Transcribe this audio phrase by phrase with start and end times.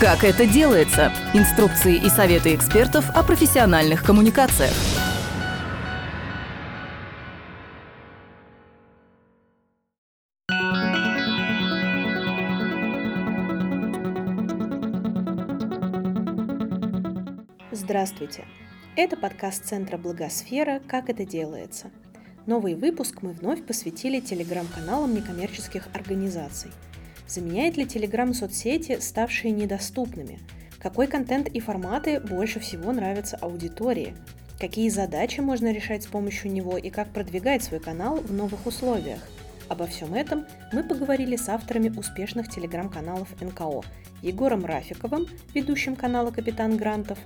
[0.00, 1.12] Как это делается?
[1.34, 4.70] Инструкции и советы экспертов о профессиональных коммуникациях.
[17.72, 18.44] Здравствуйте!
[18.94, 21.90] Это подкаст Центра Благосфера «Как это делается».
[22.46, 26.70] Новый выпуск мы вновь посвятили телеграм-каналам некоммерческих организаций–
[27.28, 30.38] Заменяет ли Telegram соцсети, ставшие недоступными?
[30.78, 34.16] Какой контент и форматы больше всего нравятся аудитории?
[34.58, 39.20] Какие задачи можно решать с помощью него и как продвигать свой канал в новых условиях?
[39.68, 43.82] Обо всем этом мы поговорили с авторами успешных телеграм-каналов НКО
[44.22, 47.18] Егором Рафиковым, ведущим канала «Капитан Грантов»,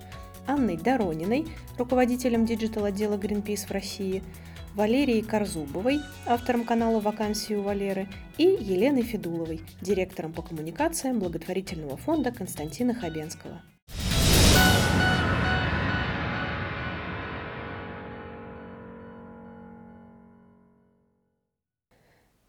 [0.49, 1.47] Анной Дорониной,
[1.79, 4.25] руководителем диджитал-отдела Greenpeace в России–
[4.75, 8.09] Валерией Корзубовой, автором канала «Вакансии у Валеры»,
[8.39, 13.61] и Еленой Федуловой, директором по коммуникациям благотворительного фонда Константина Хабенского.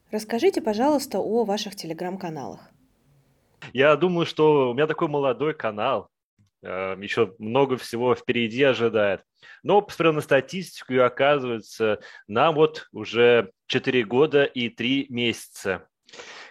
[0.09, 2.69] Расскажите, пожалуйста, о ваших телеграм-каналах.
[3.73, 6.07] Я думаю, что у меня такой молодой канал,
[6.63, 9.21] еще много всего впереди ожидает.
[9.63, 15.87] Но посмотрел на статистику, и оказывается, нам вот уже 4 года и 3 месяца.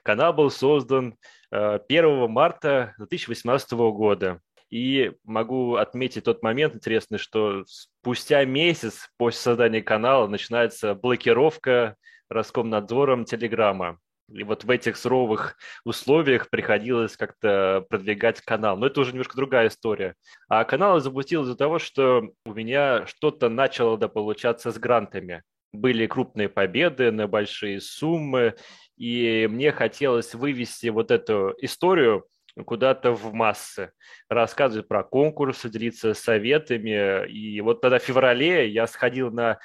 [0.02, 1.16] Канал был создан
[1.50, 4.40] 1 э, марта 2018 года.
[4.70, 11.96] И могу отметить тот момент интересный, что спустя месяц после создания канала начинается блокировка
[12.30, 13.98] Роскомнадзором Телеграма.
[14.34, 18.76] И вот в этих суровых условиях приходилось как-то продвигать канал.
[18.76, 20.14] Но это уже немножко другая история.
[20.48, 25.42] А канал я запустил из-за того, что у меня что-то начало да, получаться с грантами.
[25.72, 28.54] Были крупные победы на большие суммы,
[28.96, 32.26] и мне хотелось вывести вот эту историю
[32.66, 33.92] куда-то в массы,
[34.28, 37.26] рассказывать про конкурсы, делиться советами.
[37.28, 39.58] И вот тогда в феврале я сходил на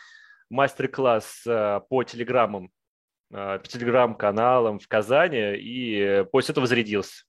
[0.49, 2.72] мастер-класс э, по телеграммам
[3.29, 7.23] по телеграм-каналам в Казани, и после этого зарядился.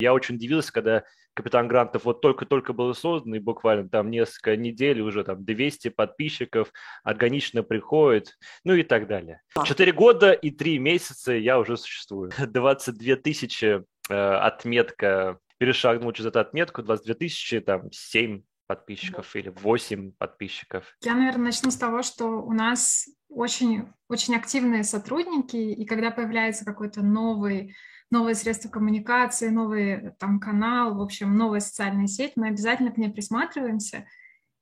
[0.00, 1.04] Я очень удивился, когда
[1.34, 6.72] Капитан Грантов вот только-только был создан, и буквально там несколько недель уже там 200 подписчиков
[7.02, 9.42] органично приходит, ну и так далее.
[9.64, 12.30] Четыре года и три месяца я уже существую.
[12.38, 20.12] 22 тысячи э, отметка, перешагнул через эту отметку, 22 тысячи, там, 7 подписчиков или 8
[20.12, 20.96] подписчиков.
[21.02, 26.64] Я, наверное, начну с того, что у нас очень, очень активные сотрудники, и когда появляется
[26.64, 27.74] какой-то новый
[28.10, 33.10] новое средство коммуникации, новый там канал, в общем, новая социальная сеть, мы обязательно к ней
[33.10, 34.06] присматриваемся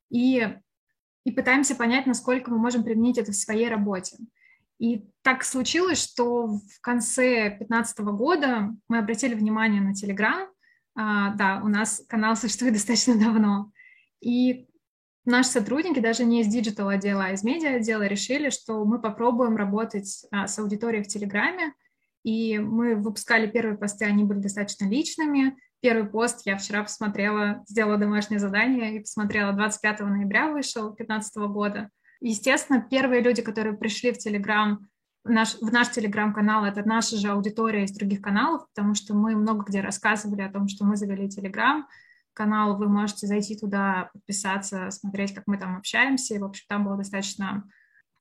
[0.09, 0.47] и,
[1.23, 4.17] и пытаемся понять, насколько мы можем применить это в своей работе.
[4.79, 9.93] И так случилось, что в конце 2015 года мы обратили внимание на.
[10.95, 13.71] А, да, у нас канал существует достаточно давно.
[14.23, 14.67] И
[15.25, 19.55] наши сотрудники, даже не из digital отдела, а из медиа отдела, решили, что мы попробуем
[19.55, 21.73] работать а, с аудиторией в Телеграме.
[22.23, 25.57] И мы выпускали первые посты, они были достаточно личными.
[25.81, 31.89] Первый пост я вчера посмотрела, сделала домашнее задание и посмотрела, 25 ноября вышел 2015 года.
[32.21, 34.87] Естественно, первые люди, которые пришли в Телеграм,
[35.25, 39.65] наш, в наш телеграм-канал, это наша же аудитория из других каналов, потому что мы много
[39.65, 41.87] где рассказывали о том, что мы завели телеграм,
[42.33, 46.39] канал, вы можете зайти туда, подписаться, смотреть, как мы там общаемся.
[46.39, 47.69] В общем, там было достаточно,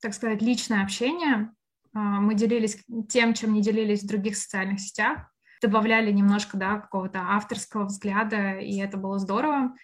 [0.01, 1.53] так сказать, личное общение.
[1.95, 2.79] А, мы делились
[3.09, 8.79] тем, чем не делились в других социальных сетях, добавляли немножко, да, какого-то авторского взгляда, и
[8.79, 9.75] это было здорово.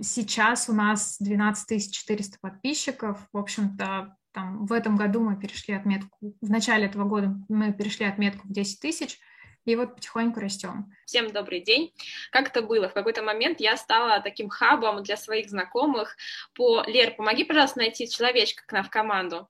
[0.00, 3.28] Сейчас у нас 12 400 подписчиков.
[3.32, 8.06] В общем-то, там, в этом году мы перешли отметку, в начале этого года мы перешли
[8.06, 9.18] отметку в 10 тысяч–
[9.64, 10.94] и вот потихоньку растем.
[11.06, 11.92] Всем добрый день.
[12.30, 12.88] Как это было?
[12.88, 16.16] В какой-то момент я стала таким хабом для своих знакомых
[16.54, 19.48] по «Лер, помоги, пожалуйста, найти человечка к нам в команду».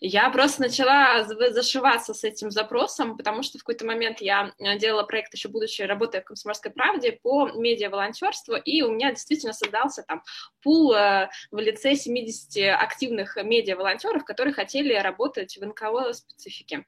[0.00, 5.04] Я просто начала зашиваться с этим запросом, потому что в какой-то момент я э, делала
[5.04, 10.22] проект еще будучи, работая в «Комсомольской правде» по медиа-волонтерству, и у меня действительно создался там
[10.62, 16.86] пул э, в лице 70 активных медиа-волонтеров, которые хотели работать в НКО специфике.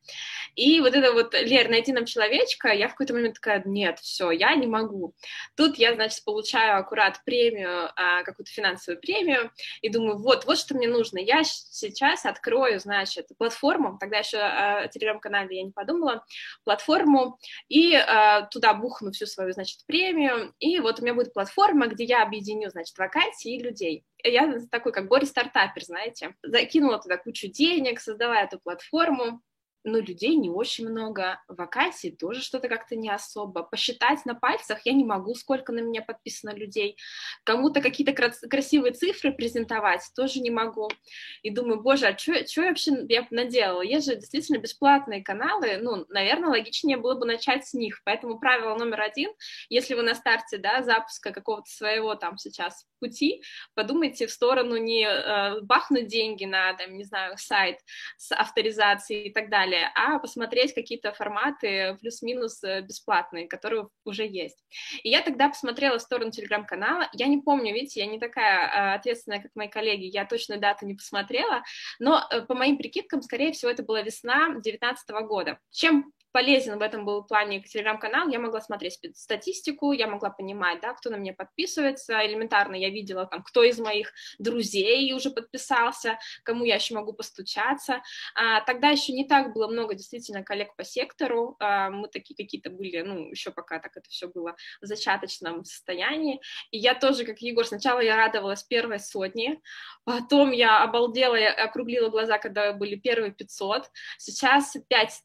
[0.55, 3.99] И вот это вот «Лер, найди нам человечка», девочка, я в какой-то момент такая, нет,
[4.01, 5.15] все, я не могу.
[5.57, 9.51] Тут я, значит, получаю аккурат премию, а, какую-то финансовую премию,
[9.83, 11.19] и думаю, вот, вот что мне нужно.
[11.19, 16.25] Я сейчас открою, значит, платформу, тогда еще о телеграм-канале я не подумала,
[16.65, 17.39] платформу,
[17.69, 22.05] и а, туда бухну всю свою, значит, премию, и вот у меня будет платформа, где
[22.05, 24.05] я объединю, значит, вакансии и людей.
[24.25, 29.41] Я такой, как горе-стартапер, знаете, закинула туда кучу денег, создала эту платформу,
[29.87, 33.63] ну, людей не очень много, вакансий тоже что-то как-то не особо.
[33.63, 36.97] Посчитать на пальцах я не могу, сколько на меня подписано людей.
[37.45, 40.89] Кому-то какие-то красивые цифры презентовать тоже не могу.
[41.43, 43.83] И думаю, боже, а что я вообще я наделала?
[43.83, 48.01] Есть же действительно бесплатные каналы, ну, наверное, логичнее было бы начать с них.
[48.05, 49.31] Поэтому правило номер один,
[49.69, 53.43] если вы на старте, да, запуска какого-то своего там сейчас пути,
[53.75, 57.79] подумайте в сторону не э, бахнуть деньги на, там, не знаю, сайт
[58.17, 64.65] с авторизацией и так далее, а посмотреть какие-то форматы плюс-минус э, бесплатные, которые уже есть.
[65.03, 68.95] И я тогда посмотрела в сторону телеграм-канала, я не помню, видите, я не такая э,
[68.95, 71.63] ответственная, как мои коллеги, я точно дату не посмотрела,
[71.99, 75.59] но э, по моим прикидкам, скорее всего, это была весна 2019 года.
[75.71, 80.93] Чем полезен в этом был плане телеграм-канал, я могла смотреть статистику, я могла понимать, да,
[80.93, 86.67] кто на меня подписывается, элементарно я видела там, кто из моих друзей уже подписался, кому
[86.67, 88.03] я еще могу постучаться.
[88.35, 92.69] А, тогда еще не так было много действительно коллег по сектору, а, мы такие какие-то
[92.69, 97.39] были, ну, еще пока так это все было в зачаточном состоянии, и я тоже, как
[97.39, 99.63] Егор, сначала я радовалась первой сотне,
[100.05, 105.23] потом я обалдела, я округлила глаза, когда были первые 500, сейчас 5,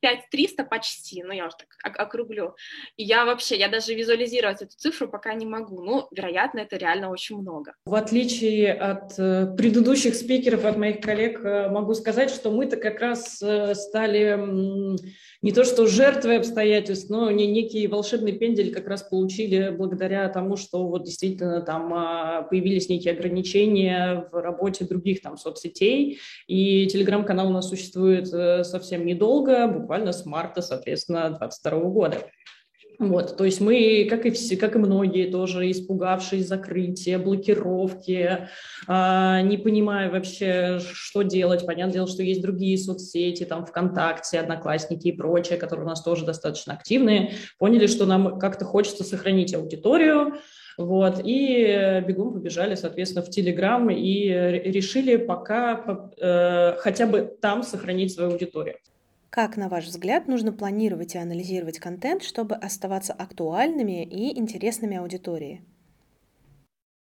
[0.00, 2.54] 5 300 300 почти, ну я уже так округлю.
[2.96, 5.82] И я вообще, я даже визуализировать эту цифру пока не могу.
[5.82, 7.74] Ну, вероятно, это реально очень много.
[7.84, 13.00] В отличие от э, предыдущих спикеров, от моих коллег, э, могу сказать, что мы-то как
[13.00, 14.38] раз э, стали
[15.40, 20.56] не то что жертвой обстоятельств, но не некий волшебный пендель как раз получили благодаря тому,
[20.56, 26.18] что вот действительно там а, появились некие ограничения в работе других там соцсетей,
[26.48, 28.26] и телеграм-канал у нас существует
[28.66, 32.18] совсем недолго, буквально с марта, соответственно, 2022 года.
[32.98, 38.48] Вот, то есть мы, как и все, как и многие, тоже испугавшись закрытия, блокировки,
[38.88, 41.64] э, не понимая вообще, что делать.
[41.64, 46.26] Понятное дело, что есть другие соцсети, там ВКонтакте, Одноклассники и прочее, которые у нас тоже
[46.26, 50.34] достаточно активные, поняли, что нам как-то хочется сохранить аудиторию,
[50.76, 58.12] вот, и бегом побежали, соответственно, в Телеграм и решили пока э, хотя бы там сохранить
[58.12, 58.74] свою аудиторию.
[59.30, 65.62] Как, на ваш взгляд, нужно планировать и анализировать контент, чтобы оставаться актуальными и интересными аудитории?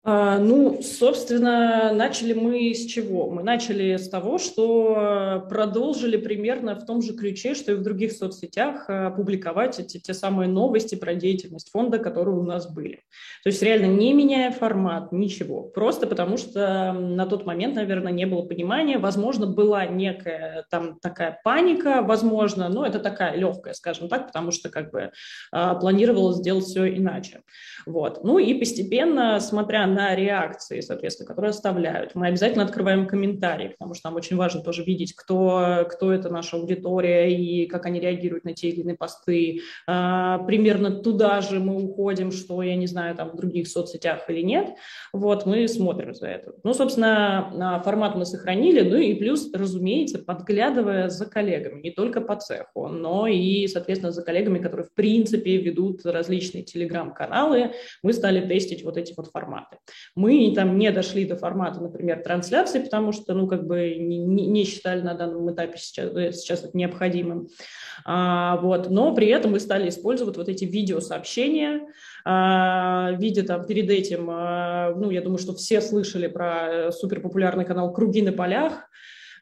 [0.03, 3.29] А, ну, собственно, начали мы с чего?
[3.29, 8.13] Мы начали с того, что продолжили примерно в том же ключе, что и в других
[8.13, 13.03] соцсетях а, публиковать эти те самые новости про деятельность фонда, которые у нас были.
[13.43, 15.65] То есть реально не меняя формат, ничего.
[15.65, 18.97] Просто потому что на тот момент, наверное, не было понимания.
[18.97, 24.71] Возможно, была некая там такая паника, возможно, но это такая легкая, скажем так, потому что
[24.71, 25.11] как бы
[25.53, 27.43] а, планировалось сделать все иначе.
[27.85, 28.25] Вот.
[28.25, 32.15] Ну и постепенно, смотря на реакции, соответственно, которые оставляют.
[32.15, 36.57] Мы обязательно открываем комментарии, потому что нам очень важно тоже видеть, кто, кто это наша
[36.57, 39.61] аудитория и как они реагируют на те или иные посты.
[39.87, 44.41] А, примерно туда же мы уходим, что, я не знаю, там в других соцсетях или
[44.41, 44.71] нет.
[45.13, 46.53] Вот, мы смотрим за это.
[46.63, 52.37] Ну, собственно, формат мы сохранили, ну и плюс, разумеется, подглядывая за коллегами, не только по
[52.37, 57.73] цеху, но и, соответственно, за коллегами, которые, в принципе, ведут различные телеграм-каналы,
[58.03, 59.79] мы стали тестить вот эти вот форматы.
[60.15, 64.65] Мы там не дошли до формата, например, трансляции, потому что, ну, как бы не, не
[64.65, 67.49] считали на данном этапе сейчас, э, сейчас это необходимым.
[68.05, 71.87] А, вот, но при этом мы стали использовать вот эти видеосообщения,
[72.25, 77.65] а, видя там перед этим, а, ну, я думаю, что все слышали про э, суперпопулярный
[77.65, 78.89] канал «Круги на полях»,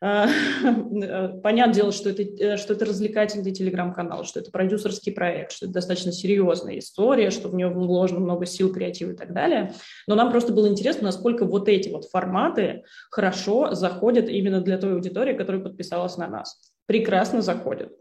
[0.01, 5.75] понятное дело, что это, э, что это развлекательный телеграм-канал, что это продюсерский проект, что это
[5.75, 9.75] достаточно серьезная история, что в нее вложено много сил, креатива и так далее.
[10.07, 14.95] Но нам просто было интересно, насколько вот эти вот форматы хорошо заходят именно для той
[14.95, 16.73] аудитории, которая подписалась на нас.
[16.87, 17.93] Прекрасно заходят.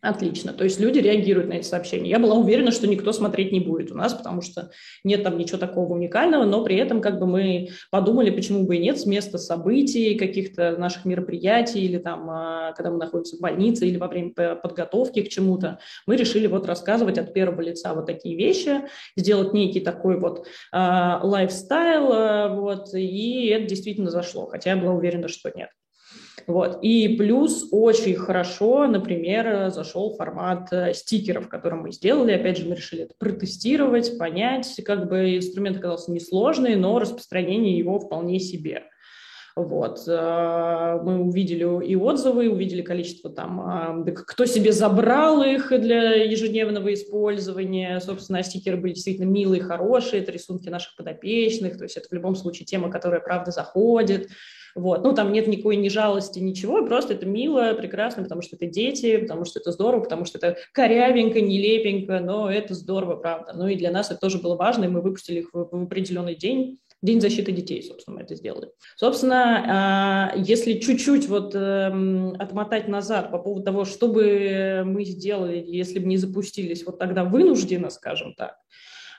[0.00, 0.52] Отлично.
[0.52, 2.08] То есть люди реагируют на эти сообщения.
[2.08, 4.70] Я была уверена, что никто смотреть не будет у нас, потому что
[5.02, 8.78] нет там ничего такого уникального, но при этом как бы мы подумали, почему бы и
[8.78, 13.88] нет, с места событий, каких-то наших мероприятий или там, а, когда мы находимся в больнице
[13.88, 18.36] или во время подготовки к чему-то, мы решили вот рассказывать от первого лица вот такие
[18.36, 18.82] вещи,
[19.16, 24.92] сделать некий такой вот а, лайфстайл, а, вот, и это действительно зашло, хотя я была
[24.92, 25.70] уверена, что нет.
[26.46, 26.78] Вот.
[26.82, 32.32] И плюс очень хорошо, например, зашел формат э, стикеров, который мы сделали.
[32.32, 34.80] Опять же, мы решили это протестировать, понять.
[34.84, 38.84] Как бы инструмент оказался несложный, но распространение его вполне себе.
[39.56, 40.06] Вот.
[40.06, 46.94] Э, мы увидели и отзывы, увидели количество там, э, кто себе забрал их для ежедневного
[46.94, 47.98] использования.
[48.00, 52.36] Собственно, стикеры были действительно милые, хорошие, это рисунки наших подопечных, то есть это в любом
[52.36, 54.28] случае тема, которая правда заходит.
[54.78, 55.02] Вот.
[55.02, 59.16] Ну, там нет никакой ни жалости, ничего, просто это мило, прекрасно, потому что это дети,
[59.16, 63.54] потому что это здорово, потому что это корявенько, нелепенько, но это здорово, правда.
[63.56, 66.36] Ну и для нас это тоже было важно, и мы выпустили их в, в определенный
[66.36, 68.70] день, День защиты детей, собственно, мы это сделали.
[68.96, 75.64] Собственно, а, если чуть-чуть вот эм, отмотать назад по поводу того, что бы мы сделали,
[75.64, 78.56] если бы не запустились вот тогда вынужденно, скажем так,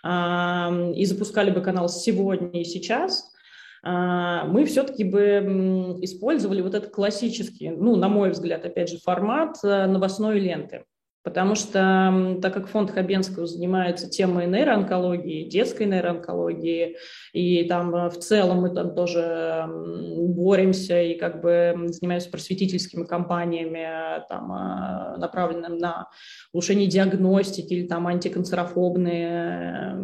[0.03, 3.31] и запускали бы канал сегодня и сейчас,
[3.81, 9.85] мы все-таки бы использовали вот этот классический, ну, на мой взгляд, опять же, формат э,
[9.85, 10.83] новостной ленты.
[11.21, 16.95] Потому что, так как фонд Хабенского занимается темой нейроонкологии, детской нейроонкологии,
[17.33, 24.23] и там э, в целом мы там тоже боремся и как бы занимаемся просветительскими кампаниями,
[24.29, 26.07] там, э, направленными на
[26.53, 29.97] улучшение диагностики или там антиканцерофобные,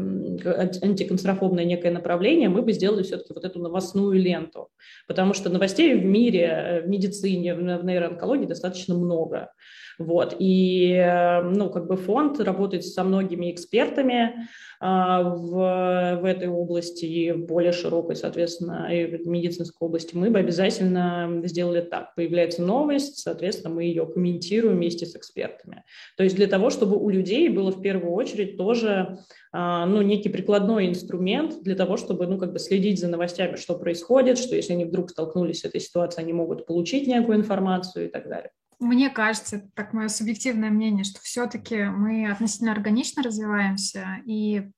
[0.81, 4.67] антиканцерофобное некое направление, мы бы сделали все-таки вот эту новостную ленту.
[5.07, 9.49] Потому что новостей в мире, э, в медицине, в нейроонкологии достаточно много.
[9.97, 10.35] Вот.
[10.39, 14.47] И э, ну, как бы фонд работает со многими экспертами
[14.79, 20.15] а, в, в этой области и в более широкой, соответственно, и в медицинской области.
[20.15, 22.13] Мы бы обязательно сделали так.
[22.15, 25.83] Появляется новость, соответственно, мы ее комментируем вместе с экспертами.
[26.17, 29.19] То есть для того, чтобы у людей было в первую очередь тоже
[29.51, 33.75] а, ну, некий прикладной инструмент для того, чтобы ну, как бы следить за новостями, что
[33.75, 38.09] происходит, что если они вдруг столкнулись с этой ситуацией, они могут получить некую информацию и
[38.09, 44.69] так далее мне кажется, так мое субъективное мнение, что все-таки мы относительно органично развиваемся, и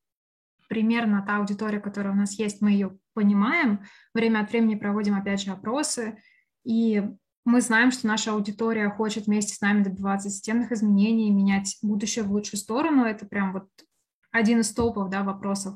[0.69, 3.85] примерно та аудитория, которая у нас есть, мы ее понимаем.
[4.13, 6.17] Время от времени проводим, опять же, опросы,
[6.63, 7.03] и
[7.45, 12.31] мы знаем, что наша аудитория хочет вместе с нами добиваться системных изменений, менять будущее в
[12.31, 13.05] лучшую сторону.
[13.05, 13.69] Это прям вот
[14.31, 15.75] один из топов да, вопросов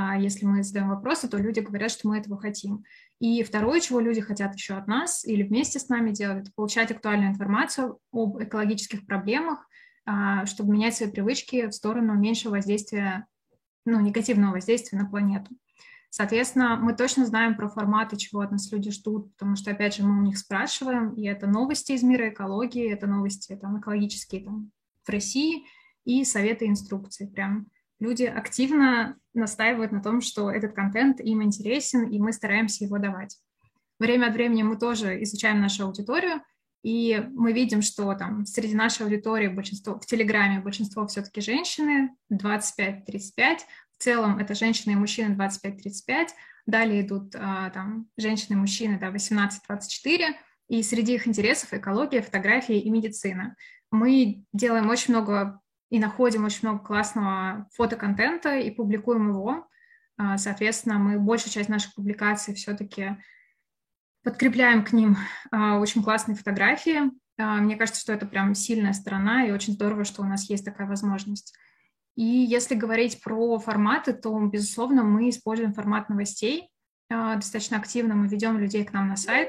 [0.00, 2.84] а если мы задаем вопросы, то люди говорят, что мы этого хотим.
[3.20, 6.90] И второе, чего люди хотят еще от нас или вместе с нами делать, это получать
[6.92, 9.66] актуальную информацию об экологических проблемах,
[10.06, 13.26] а, чтобы менять свои привычки в сторону меньшего воздействия,
[13.84, 15.50] ну, негативного воздействия на планету.
[16.10, 20.04] Соответственно, мы точно знаем про форматы, чего от нас люди ждут, потому что, опять же,
[20.04, 24.70] мы у них спрашиваем, и это новости из мира экологии, это новости там, экологические там,
[25.04, 25.66] в России
[26.04, 27.26] и советы инструкции.
[27.26, 27.66] Прям
[28.00, 33.36] люди активно настаивают на том, что этот контент им интересен, и мы стараемся его давать.
[33.98, 36.40] Время от времени мы тоже изучаем нашу аудиторию,
[36.82, 43.58] и мы видим, что там среди нашей аудитории большинство, в Телеграме большинство все-таки женщины, 25-35,
[43.98, 46.28] в целом это женщины и мужчины 25-35,
[46.66, 50.34] далее идут а, там женщины и мужчины да, 18-24,
[50.68, 53.56] и среди их интересов экология, фотографии и медицина.
[53.90, 59.66] Мы делаем очень много и находим очень много классного фотоконтента и публикуем его.
[60.18, 63.16] А, соответственно, мы большую часть наших публикаций все-таки
[64.24, 65.16] подкрепляем к ним
[65.50, 67.10] а, очень классные фотографии.
[67.38, 70.64] А, мне кажется, что это прям сильная сторона, и очень здорово, что у нас есть
[70.64, 71.54] такая возможность.
[72.16, 76.68] И если говорить про форматы, то, безусловно, мы используем формат новостей.
[77.08, 79.48] Достаточно активно мы ведем людей к нам на сайт.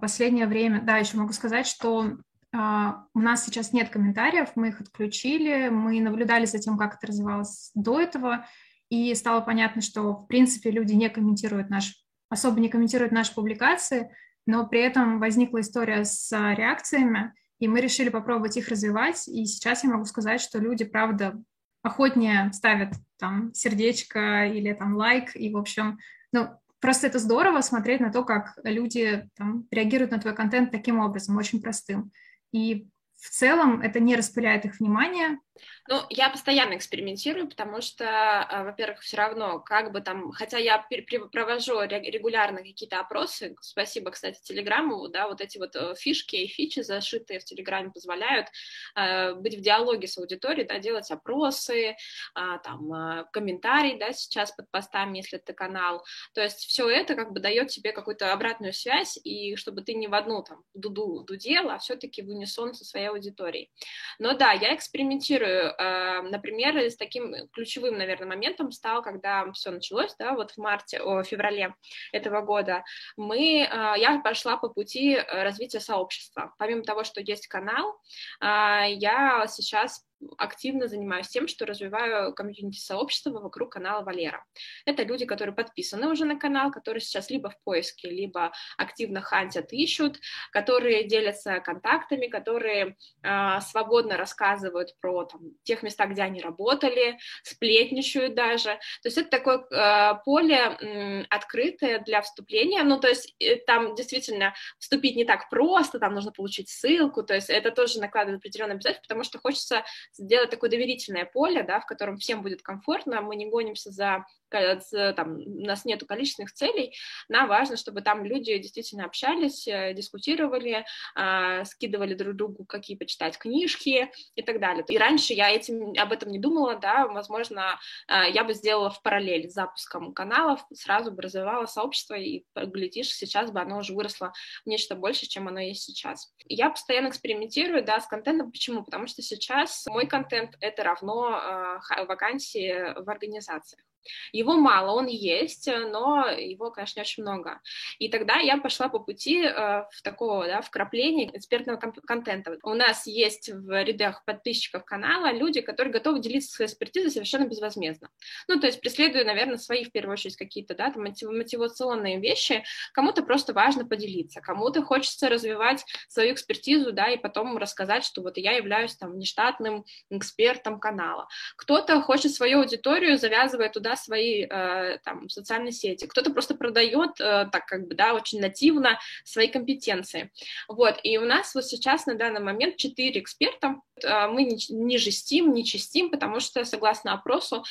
[0.00, 2.16] Последнее время, да, еще могу сказать, что
[2.52, 7.70] у нас сейчас нет комментариев, мы их отключили, мы наблюдали за тем, как это развивалось
[7.74, 8.46] до этого,
[8.88, 11.94] и стало понятно, что, в принципе, люди не комментируют наш,
[12.30, 14.10] особо не комментируют наши публикации,
[14.46, 19.84] но при этом возникла история с реакциями, и мы решили попробовать их развивать, и сейчас
[19.84, 21.38] я могу сказать, что люди, правда,
[21.82, 25.98] охотнее ставят там сердечко или там лайк, и, в общем,
[26.32, 26.48] ну,
[26.80, 31.36] просто это здорово смотреть на то, как люди там реагируют на твой контент таким образом,
[31.36, 32.10] очень простым.
[32.52, 35.38] И в целом это не распыляет их внимание,
[35.88, 40.86] ну, я постоянно экспериментирую, потому что, а, во-первых, все равно, как бы там, хотя я
[41.32, 46.80] провожу регулярно какие-то опросы, спасибо, кстати, Телеграму, да, вот эти вот э, фишки и фичи,
[46.80, 48.48] зашитые в Телеграме, позволяют
[48.94, 51.94] э, быть в диалоге с аудиторией, да, делать опросы, э,
[52.34, 57.32] там, э, комментарии, да, сейчас под постами, если это канал, то есть все это как
[57.32, 61.70] бы дает тебе какую-то обратную связь, и чтобы ты не в одну там дуду дудел,
[61.70, 63.70] а все-таки в унисон со своей аудиторией.
[64.18, 70.14] Но да, я экспериментирую Э, например, с таким ключевым, наверное, моментом стал, когда все началось,
[70.18, 71.74] да, вот в марте, о, феврале
[72.12, 72.84] этого года,
[73.16, 76.54] мы, э, я пошла по пути развития сообщества.
[76.58, 78.00] Помимо того, что есть канал,
[78.40, 84.44] э, я сейчас активно занимаюсь тем, что развиваю комьюнити-сообщество вокруг канала Валера.
[84.84, 89.72] Это люди, которые подписаны уже на канал, которые сейчас либо в поиске, либо активно хантят,
[89.72, 90.18] ищут,
[90.52, 98.34] которые делятся контактами, которые э, свободно рассказывают про там, тех места, где они работали, сплетничают
[98.34, 98.70] даже.
[99.02, 102.82] То есть это такое э, поле э, открытое для вступления.
[102.82, 107.34] Ну, то есть э, там действительно вступить не так просто, там нужно получить ссылку, то
[107.34, 111.86] есть это тоже накладывает определенные обязательства, потому что хочется сделать такое доверительное поле, да, в
[111.86, 116.94] котором всем будет комфортно, мы не гонимся за там, у нас нету количественных целей,
[117.28, 123.38] нам важно, чтобы там люди действительно общались, э, дискутировали, а, скидывали друг другу какие почитать
[123.38, 124.84] книжки и так далее.
[124.88, 129.02] И раньше я этим, об этом не думала, да, возможно, а, я бы сделала в
[129.02, 134.32] параллель с запуском каналов, сразу бы развивала сообщество, и, глядишь, сейчас бы оно уже выросло
[134.64, 136.32] в нечто больше, чем оно есть сейчас.
[136.46, 138.50] Я постоянно экспериментирую, да, с контентом.
[138.50, 138.84] Почему?
[138.84, 143.82] Потому что сейчас мой контент— это равно э, вакансии в организациях.
[144.32, 147.60] Его мало, он есть, но его, конечно, очень много.
[147.98, 152.58] И тогда я пошла по пути э, в такого, да, вкрапления экспертного контента.
[152.62, 158.10] У нас есть в рядах подписчиков канала люди, которые готовы делиться своей экспертизой совершенно безвозмездно.
[158.48, 162.64] Ну, то есть преследуя, наверное, свои, в первую очередь, какие-то, да, там, мотивационные вещи.
[162.92, 168.36] Кому-то просто важно поделиться, кому-то хочется развивать свою экспертизу, да, и потом рассказать, что вот
[168.36, 171.28] я являюсь там внештатным экспертом канала.
[171.56, 177.48] Кто-то хочет свою аудиторию, завязывая туда свои э, там социальные сети, кто-то просто продает э,
[177.52, 180.30] так как бы, да, очень нативно свои компетенции.
[180.68, 184.98] Вот, и у нас вот сейчас на данный момент четыре эксперта, э, мы не, не
[184.98, 187.64] жестим, не чистим, потому что, согласно опросу,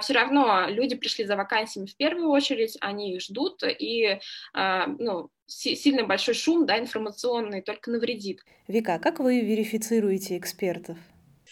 [0.00, 4.18] все равно люди пришли за вакансиями в первую очередь, они их ждут, и,
[4.54, 8.44] ну, сильно большой шум, да, информационный, только навредит.
[8.68, 10.96] Вика, а как вы верифицируете экспертов?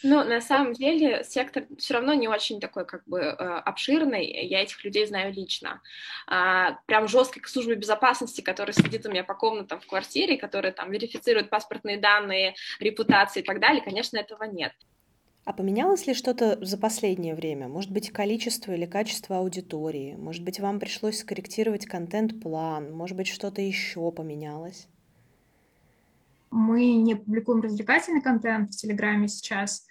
[0.02, 4.47] Ну, на самом деле, сектор все равно не очень такой, как бы, э, обширный.
[4.47, 5.83] Я этих людей знаю лично.
[6.26, 10.90] А, прям жесткой службе безопасности, которая сидит у меня по комнатам в квартире, которая там
[10.90, 14.73] верифицирует паспортные данные, репутации и так далее, конечно, этого нет.
[15.45, 17.69] А поменялось ли что-то за последнее время?
[17.69, 20.14] Может быть, количество или качество аудитории?
[20.16, 22.92] Может быть, вам пришлось скорректировать контент-план?
[22.92, 24.87] Может быть, что-то еще поменялось?
[26.50, 29.87] Мы не публикуем развлекательный контент в Телеграме сейчас,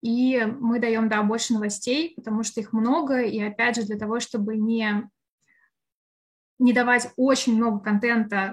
[0.00, 4.20] и мы даем, да, больше новостей, потому что их много, и опять же для того,
[4.20, 5.08] чтобы не,
[6.58, 8.52] не давать очень много контента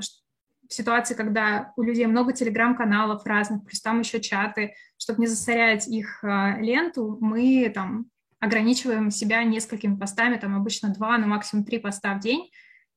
[0.67, 5.87] в ситуации, когда у людей много телеграм-каналов разных, плюс там еще чаты, чтобы не засорять
[5.87, 8.07] их э, ленту, мы там
[8.39, 12.49] ограничиваем себя несколькими постами, там обычно два, на максимум три поста в день,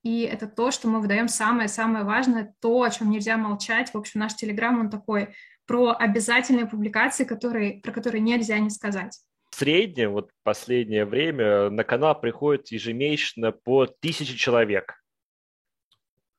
[0.03, 3.93] и это то, что мы выдаем самое-самое важное, то, о чем нельзя молчать.
[3.93, 5.35] В общем, наш Телеграм, он такой
[5.69, 9.21] про обязательные публикации, которые, про которые нельзя не сказать.
[9.51, 14.95] В среднем, вот последнее время, на канал приходит ежемесячно по тысяче человек.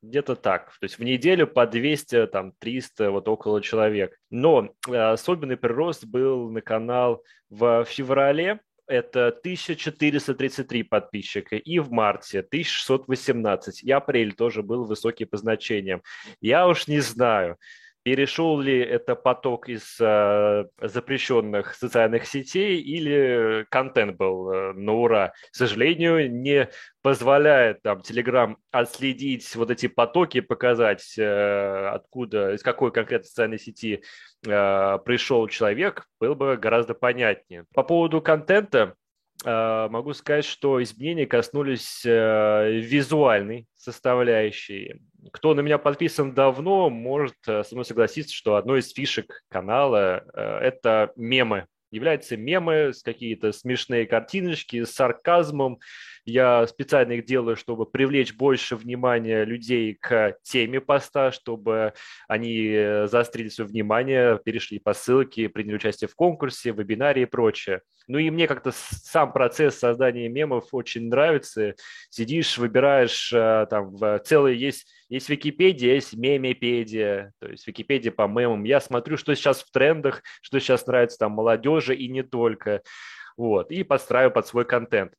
[0.02, 0.72] Где-то так.
[0.80, 4.16] То есть в неделю по 200, там 300, вот около человек.
[4.30, 12.40] Но э, особенный прирост был на канал в феврале, это 1433 подписчика, и в марте
[12.40, 16.02] 1618, и апрель тоже был высокий по значениям.
[16.40, 17.56] Я уж не знаю,
[18.02, 25.32] перешел ли это поток из э, запрещенных социальных сетей или контент был э, на ура.
[25.52, 26.68] К сожалению, не
[27.02, 34.02] позволяет там Telegram отследить вот эти потоки, показать, э, откуда, из какой конкретной социальной сети
[34.46, 37.64] э, пришел человек, было бы гораздо понятнее.
[37.74, 38.94] По поводу контента,
[39.44, 45.00] могу сказать, что изменения коснулись э, визуальной составляющей.
[45.32, 50.24] Кто на меня подписан давно, может э, со мной согласиться, что одной из фишек канала
[50.34, 51.66] э,– это мемы.
[51.90, 55.80] Являются мемы с какие-то смешные картиночки, с сарказмом.
[56.24, 61.94] Я специально их делаю, чтобы привлечь больше внимания людей к теме поста, чтобы
[62.28, 67.82] они э, заострили свое внимание, перешли по ссылке, приняли участие в конкурсе, вебинаре и прочее.
[68.06, 71.74] Ну и мне как-то сам процесс создания мемов очень нравится.
[72.08, 78.62] Сидишь, выбираешь, там целый есть есть Википедия, есть мемепедия, то есть Википедия по мемам.
[78.62, 82.82] Я смотрю, что сейчас в трендах, что сейчас нравится там молодежи и не только.
[83.36, 85.14] Вот, и подстраиваю под свой контент.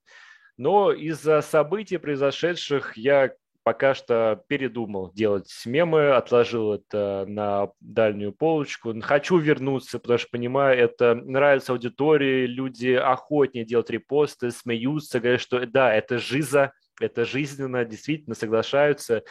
[0.62, 8.94] Но из-за событий, произошедших, я пока что передумал делать мемы, отложил это на дальнюю полочку.
[9.02, 15.66] Хочу вернуться, потому что понимаю, это нравится аудитории, люди охотнее делают репосты, смеются, говорят, что
[15.66, 19.24] да, это жиза, это жизненно, действительно соглашаются.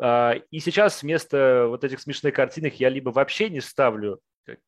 [0.00, 4.18] А, и сейчас вместо вот этих смешных картинок я либо вообще не ставлю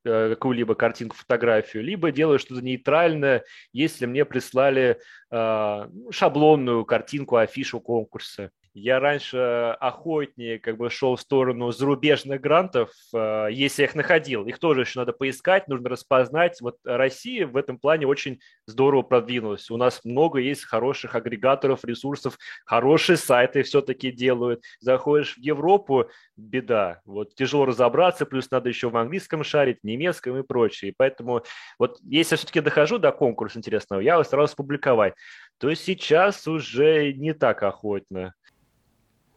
[0.04, 4.98] какую-либо картинку, фотографию, либо делаю что-то нейтральное, если мне прислали
[5.30, 8.50] э, шаблонную картинку, афишу конкурса.
[8.76, 14.46] Я раньше охотнее как бы шел в сторону зарубежных грантов, э, если я их находил.
[14.46, 16.60] Их тоже еще надо поискать, нужно распознать.
[16.60, 19.70] Вот Россия в этом плане очень здорово продвинулась.
[19.70, 24.64] У нас много есть хороших агрегаторов, ресурсов, хорошие сайты все-таки делают.
[24.80, 27.00] Заходишь в Европу, беда.
[27.04, 30.90] Вот тяжело разобраться, плюс надо еще в английском шарить, немецком и прочее.
[30.90, 31.44] И поэтому
[31.78, 35.14] вот если я все-таки дохожу до конкурса интересного, я его старался публиковать.
[35.58, 38.34] То есть сейчас уже не так охотно.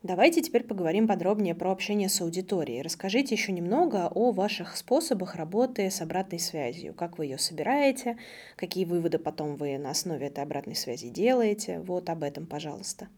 [0.02, 2.82] Давайте теперь поговорим подробнее про общение с аудиторией.
[2.82, 6.94] Расскажите еще немного о ваших способах работы с обратной связью.
[6.96, 8.18] Как вы ее собираете,
[8.56, 11.80] какие выводы потом вы на основе этой обратной связи делаете.
[11.80, 13.10] Вот об этом, пожалуйста.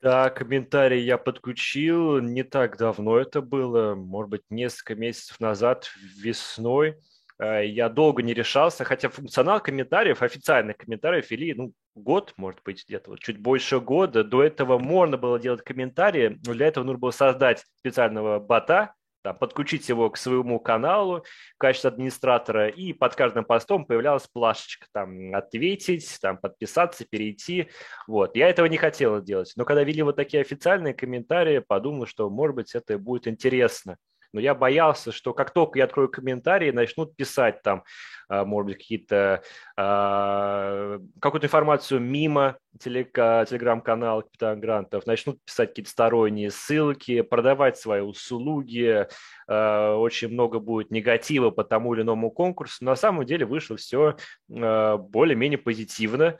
[0.00, 7.00] Да, комментарий я подключил не так давно это было, может быть, несколько месяцев назад, весной.
[7.38, 12.84] Э, я долго не решался, хотя функционал комментариев, официальных комментариев вели, ну, год, может быть,
[12.86, 14.24] где-то вот чуть больше года.
[14.24, 19.36] До этого можно было делать комментарии, но для этого нужно было создать специального бота, там,
[19.36, 21.24] подключить его к своему каналу
[21.54, 27.68] в качестве администратора, и под каждым постом появлялась плашечка, там, ответить, там, подписаться, перейти,
[28.06, 28.36] вот.
[28.36, 32.56] Я этого не хотел делать, но когда вели вот такие официальные комментарии, подумал, что, может
[32.56, 33.96] быть, это будет интересно
[34.32, 37.84] но я боялся, что как только я открою комментарии, начнут писать там,
[38.28, 39.42] а, может быть, какие-то,
[39.76, 49.06] а, какую-то информацию мимо телеграм-канала Капитан Грантов, начнут писать какие-то сторонние ссылки, продавать свои услуги,
[49.48, 52.84] а, очень много будет негатива по тому или иному конкурсу.
[52.84, 54.16] На самом деле вышло все
[54.48, 56.38] более-менее позитивно.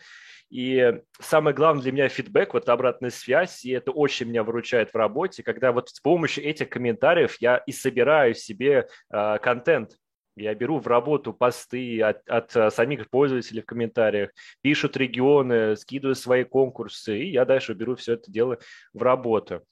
[0.50, 4.96] И самое главное для меня фидбэк, вот обратная связь, и это очень меня выручает в
[4.96, 9.96] работе, когда вот с помощью этих комментариев я и собираю себе э, контент.
[10.38, 14.30] Я беру в работу посты от, от а, самих пользователей в комментариях,
[14.60, 18.58] пишут регионы, скидываю свои конкурсы, и я дальше беру все это дело
[18.92, 19.64] в работу.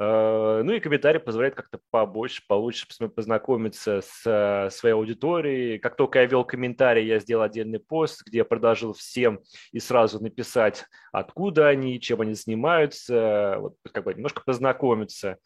[0.00, 5.78] Э, ну и комментарий позволяет как-то побольше, получше познакомиться с э, своей аудиторией.
[5.78, 9.40] Как только я вел комментарий, я сделал отдельный пост, где я предложил всем
[9.72, 15.36] и сразу написать, откуда они, чем они занимаются, вот как бы немножко познакомиться.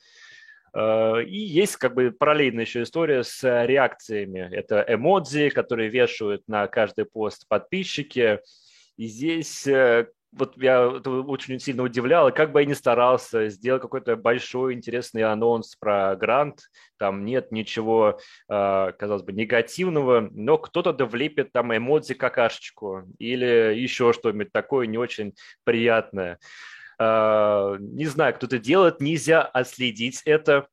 [0.72, 4.48] Э, и есть как бы параллельная еще история с реакциями.
[4.52, 8.38] Это эмодзи, которые вешают на каждый пост подписчики.
[8.96, 9.66] И здесь
[10.36, 15.76] вот я очень сильно удивляло, как бы я ни старался сделать какой-то большой интересный анонс
[15.76, 18.18] про грант, там нет ничего,
[18.48, 24.86] а, казалось бы, негативного, но кто-то да влепит там эмодзи какашечку или еще что-нибудь такое
[24.86, 26.38] не очень приятное.
[26.98, 30.68] А, не знаю, кто это делает, нельзя отследить это.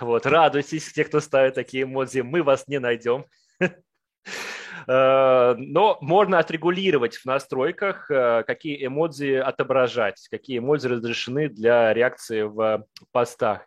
[0.00, 3.24] Вот, радуйтесь, те, кто ставит такие эмодзи, мы вас не найдем.
[4.86, 12.42] Э, но можно отрегулировать в настройках, э, какие эмодзи отображать, какие эмодзи разрешены для реакции
[12.42, 13.66] в постах.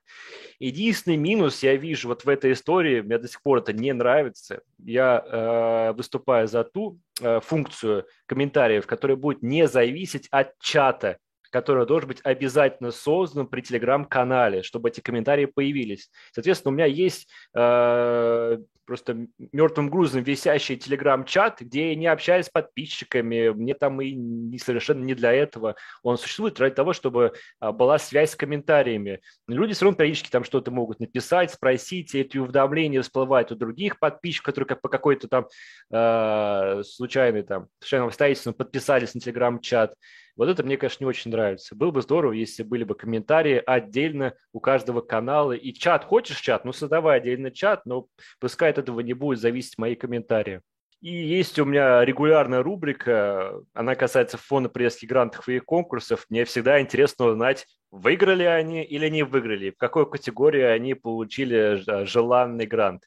[0.60, 4.62] Единственный минус я вижу вот в этой истории, мне до сих пор это не нравится.
[4.84, 7.00] Я э, выступаю за ту
[7.44, 11.18] функцию комментариев, которая будет не зависеть от чата
[11.52, 16.10] который должен быть обязательно создан при телеграм-канале, чтобы эти комментарии появились.
[16.32, 22.50] Соответственно, у меня есть э, просто мертвым грузом висящий телеграм-чат, где я не общаюсь с
[22.50, 25.76] подписчиками, мне там и не, совершенно не для этого.
[26.04, 29.22] Он существует ради того, чтобы а, была связь с комментариями.
[29.48, 34.00] Люди все равно периодически там что-то могут написать, спросить, и эти уведомления всплывают у других
[34.00, 35.48] подписчиков, которые как по какой-то там
[35.92, 39.96] э, случайной там, случайным обстоятельствам подписались на телеграм-чат.
[40.36, 41.76] Вот это мне, конечно, не очень нравится.
[41.76, 45.54] Было бы здорово, если были бы комментарии отдельно у каждого канала.
[45.54, 46.66] И чат, хочешь чат?
[46.66, 48.08] Ну, создавай отдельно чат, но
[48.40, 50.62] пускай от этого не будет зависеть мои комментарии.
[51.02, 56.26] И есть у меня регулярная рубрика, она касается фонда пресских грантов и конкурсов.
[56.30, 62.66] Мне всегда интересно узнать, выиграли они или не выиграли, в какой категории они получили желанный
[62.66, 63.04] грант.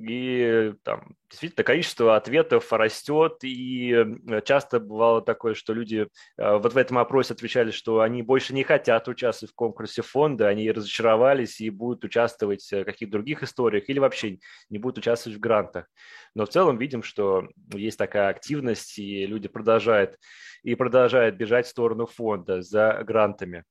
[0.00, 6.06] И там действительно количество ответов растет, и э, часто бывало такое, что люди
[6.36, 10.48] э, вот в этом опросе отвечали, что они больше не хотят участвовать в конкурсе фонда,
[10.48, 14.38] они разочаровались и будут участвовать в каких-то других историях или вообще
[14.70, 15.86] не будут участвовать в грантах.
[16.34, 20.16] Но в целом видим, что есть такая активность, и люди продолжают
[20.62, 23.64] и продолжают бежать в сторону фонда за грантами.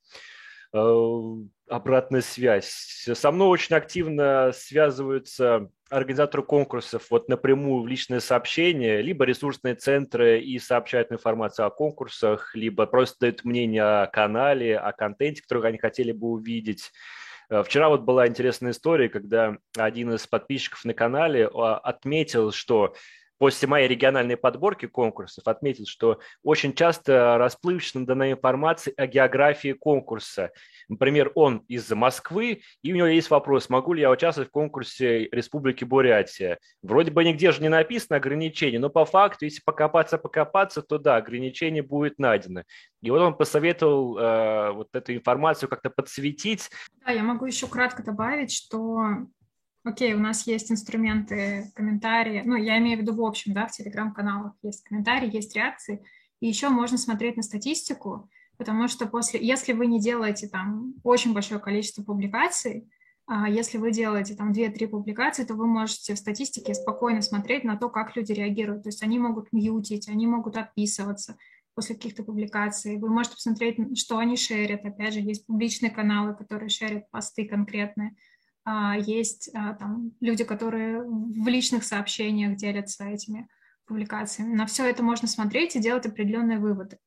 [0.73, 1.36] Э,
[1.69, 3.08] обратная связь.
[3.13, 10.41] Со мной очень активно связываются организаторы конкурсов вот напрямую в личные сообщения, либо ресурсные центры
[10.41, 15.77] и сообщают информацию о конкурсах, либо просто дают мнение о канале, о контенте, который они
[15.77, 16.91] хотели бы увидеть.
[17.49, 22.93] Э, вчера вот была интересная история, когда один из подписчиков на канале а, отметил, что
[23.38, 30.52] после моей региональной подборки конкурсов отметил, что очень часто расплывчато дана информация о географии конкурса.
[30.89, 35.28] Например, он из Москвы, и у него есть вопрос, могу ли я участвовать в конкурсе
[35.32, 36.60] Республики Бурятия.
[36.82, 41.84] Вроде бы нигде же не написано ограничение, но по факту, если покопаться-покопаться, то да, ограничение
[41.84, 42.63] будет найдено.
[43.02, 46.69] И вот он посоветовал э, вот эту информацию как-то подсветить.
[47.06, 49.28] Да, я могу еще кратко добавить, что
[49.88, 53.71] окей, у нас есть инструменты, комментарии, ну, я имею в виду в общем, да, в
[53.71, 56.04] телеграм-каналах есть комментарии, есть реакции,
[56.39, 61.34] и еще можно смотреть на статистику, потому что после, если вы не делаете там очень
[61.34, 62.89] большое количество публикаций,
[63.30, 67.76] а если вы делаете там 2-3 публикации, то вы можете в статистике спокойно смотреть на
[67.76, 68.84] то, как люди реагируют.
[68.84, 71.38] То есть они могут мьютить, они могут отписываться
[71.76, 72.97] после каких-то публикаций.
[72.97, 74.86] Вы можете посмотреть, что они шерят.
[74.86, 78.15] Опять же, есть публичные каналы, которые шерят посты конкретные.
[78.69, 83.47] А, есть а, там люди, которые в личных сообщениях делятся этими
[83.86, 84.56] публикациями.
[84.56, 86.97] На все это можно смотреть и делать определенные выводы.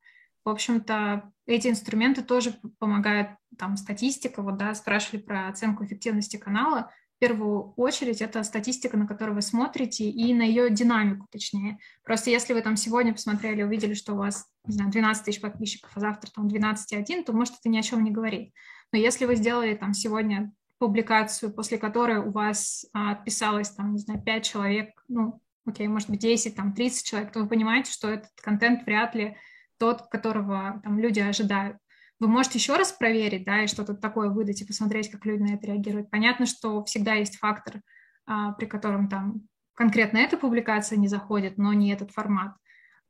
[0.42, 6.90] В общем-то, эти инструменты тоже помогают, там, статистика, вот, да, спрашивали про оценку эффективности канала.
[7.16, 11.78] В первую очередь это статистика, на которую вы смотрите, и на ее динамику, точнее.
[12.04, 15.90] Просто если вы там сегодня посмотрели, увидели, что у вас, не знаю, 12 тысяч подписчиков,
[15.94, 18.54] а завтра там 12,1, то, может, это ни о чем не говорит.
[18.92, 23.98] Но если вы сделали там сегодня публикацию, после которой у вас а, отписалось, там, не
[23.98, 28.08] знаю, 5 человек, ну, окей, может быть, 10, там, 30 человек, то вы понимаете, что
[28.08, 29.36] этот контент вряд ли
[29.78, 31.76] тот, которого там люди ожидают.
[32.18, 35.54] Вы можете еще раз проверить, да, и что-то такое выдать и посмотреть, как люди на
[35.54, 36.10] это реагируют.
[36.10, 37.82] Понятно, что всегда есть фактор,
[38.26, 39.42] а, при котором там
[39.74, 42.54] конкретно эта публикация не заходит, но не этот формат.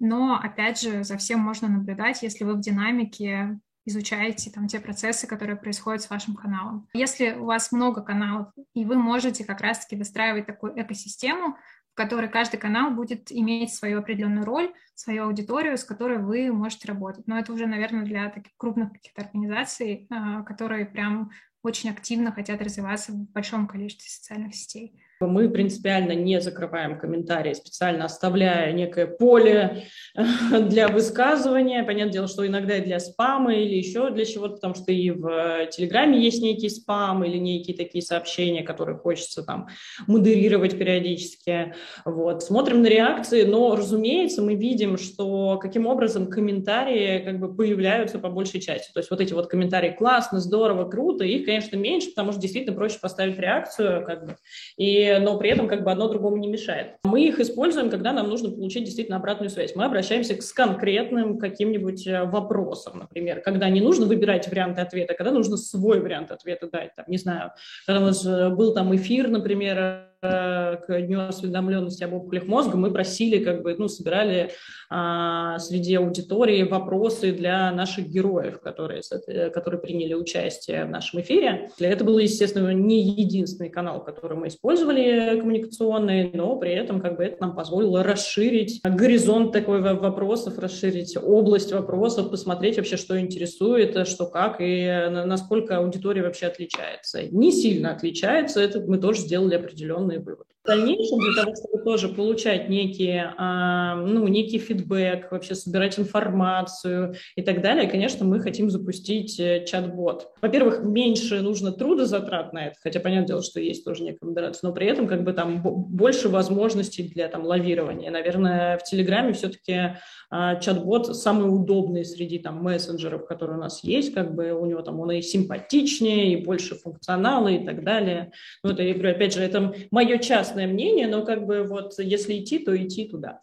[0.01, 5.27] Но, опять же, за всем можно наблюдать, если вы в динамике изучаете там те процессы,
[5.27, 6.89] которые происходят с вашим каналом.
[6.93, 11.57] Если у вас много каналов, и вы можете как раз-таки выстраивать такую экосистему,
[11.93, 16.89] в которой каждый канал будет иметь свою определенную роль, свою аудиторию, с которой вы можете
[16.89, 17.27] работать.
[17.27, 21.31] Но это уже, наверное, для таких крупных каких-то организаций, а, которые прям
[21.63, 25.03] очень активно хотят развиваться в большом количестве социальных сетей.
[25.23, 29.85] Мы принципиально не закрываем комментарии, специально оставляя некое поле
[30.69, 31.85] для высказывания.
[31.85, 35.67] Понятное дело, что иногда и для спама или еще для чего-то, потому что и в
[35.73, 39.69] Телеграме есть некий спам или некие такие сообщения, которые хочется там
[40.07, 41.75] модерировать периодически.
[42.07, 42.43] Вот.
[42.43, 48.31] Смотрим на реакции, но, разумеется, мы видим, что каким образом комментарии как бы появляются по
[48.31, 48.91] большей части.
[48.95, 52.75] То есть вот эти вот комментарии классно, здорово, круто, их, конечно, меньше, потому что действительно
[52.75, 54.37] проще поставить реакцию, как бы,
[54.79, 56.97] и но при этом как бы одно другому не мешает.
[57.05, 59.75] Мы их используем, когда нам нужно получить действительно обратную связь.
[59.75, 65.33] Мы обращаемся с конкретным каким-нибудь э, вопросом, например, когда не нужно выбирать варианты ответа, когда
[65.33, 67.53] нужно свой вариант ответа дать, там, не знаю,
[67.87, 72.93] когда у нас э, был там эфир, например, к Дню осведомленности об опухолях мозга мы
[72.93, 74.51] просили, как бы, ну, собирали
[74.91, 79.03] а, среди аудитории вопросы для наших героев, которые,
[79.51, 81.71] которые приняли участие в нашем эфире.
[81.79, 87.25] Это был, естественно, не единственный канал, который мы использовали коммуникационный, но при этом как бы
[87.25, 94.27] это нам позволило расширить горизонт такой вопросов, расширить область вопросов, посмотреть вообще, что интересует, что
[94.27, 97.23] как и насколько аудитория вообще отличается.
[97.31, 100.47] Не сильно отличается, это мы тоже сделали определенный определенный вывод.
[100.63, 107.15] В дальнейшем для того, чтобы тоже получать некий, а, ну, некий фидбэк, вообще собирать информацию
[107.35, 110.29] и так далее, конечно, мы хотим запустить э, чат-бот.
[110.43, 114.75] Во-первых, меньше нужно трудозатрат на это, хотя понятное дело, что есть тоже некая модерация, но
[114.75, 118.11] при этом как бы там больше возможностей для там лавирования.
[118.11, 119.97] Наверное, в Телеграме все-таки
[120.31, 125.01] чат-бот самый удобный среди там мессенджеров, которые у нас есть, как бы у него там
[125.01, 128.33] он и симпатичнее, и больше функционала и так далее.
[128.63, 132.39] Ну, это, я говорю, опять же, это мое частное мнение, но как бы вот если
[132.39, 133.41] идти, то идти туда.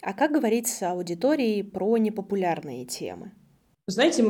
[0.00, 3.32] А как говорить с аудиторией про непопулярные темы?
[3.86, 4.24] Знаете,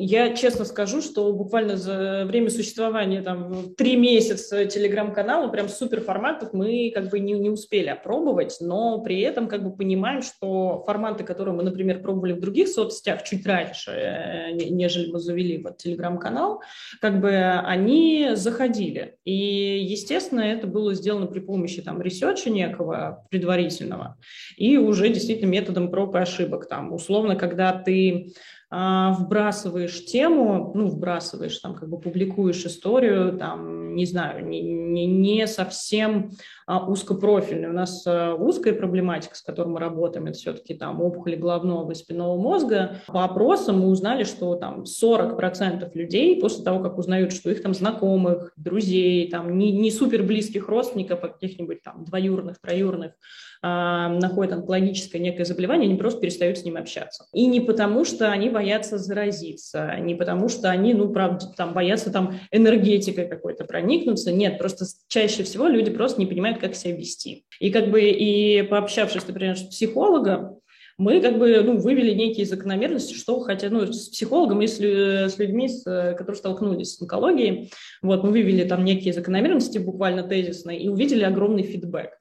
[0.00, 6.52] я честно скажу, что буквально за время существования там три месяца телеграм-канала прям супер форматов
[6.52, 11.24] мы как бы не, не успели опробовать, но при этом как бы понимаем, что форматы,
[11.24, 16.60] которые мы, например, пробовали в других соцсетях чуть раньше, э, нежели мы завели вот телеграм-канал,
[17.00, 19.16] как бы они заходили.
[19.24, 24.18] И, естественно, это было сделано при помощи там ресерча некого предварительного
[24.58, 26.68] и уже действительно методом проб и ошибок.
[26.68, 28.34] Там, условно, когда ты
[28.70, 35.46] вбрасываешь тему, ну, вбрасываешь, там, как бы публикуешь историю, там, не знаю, не, уровне, не
[35.46, 36.34] совсем а,
[36.76, 37.68] узкопрофильный.
[37.68, 41.94] У нас а, узкая проблематика, с которой мы работаем, это все-таки там опухоли головного и
[41.94, 42.96] спинного мозга.
[43.06, 47.74] По опросам мы узнали, что там 40% людей после того, как узнают, что их там
[47.74, 53.12] знакомых, друзей, там не, не супер близких родственников, а каких-нибудь там двоюрных, троюрных,
[53.60, 57.26] а, находят онкологическое некое заболевание, они просто перестают с ним общаться.
[57.32, 62.12] И не потому, что они боятся заразиться, не потому, что они, ну, правда, там боятся
[62.12, 64.30] там энергетикой какой-то проникнуться.
[64.30, 67.44] Нет, просто чаще всего люди просто не понимают, как себя вести.
[67.60, 70.58] И как бы и пообщавшись, например, с психологом,
[70.98, 75.38] мы как бы ну, вывели некие закономерности, что хотя, ну, с психологом и с, с
[75.38, 80.88] людьми, с, которые столкнулись с онкологией, вот, мы вывели там некие закономерности буквально тезисные и
[80.88, 82.18] увидели огромный фидбэк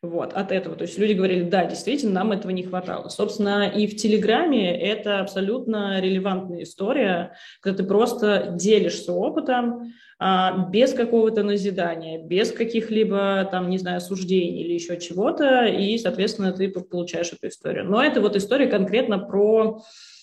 [0.00, 0.76] вот, от этого.
[0.76, 3.08] То есть люди говорили, да, действительно, нам этого не хватало.
[3.08, 10.94] Собственно, и в Телеграме это абсолютно релевантная история, когда ты просто делишься опытом, а, без
[10.94, 17.32] какого-то назидания, без каких-либо, там, не знаю, суждений или еще чего-то, и, соответственно, ты получаешь
[17.32, 17.84] эту историю.
[17.84, 19.82] Но это вот история конкретно про,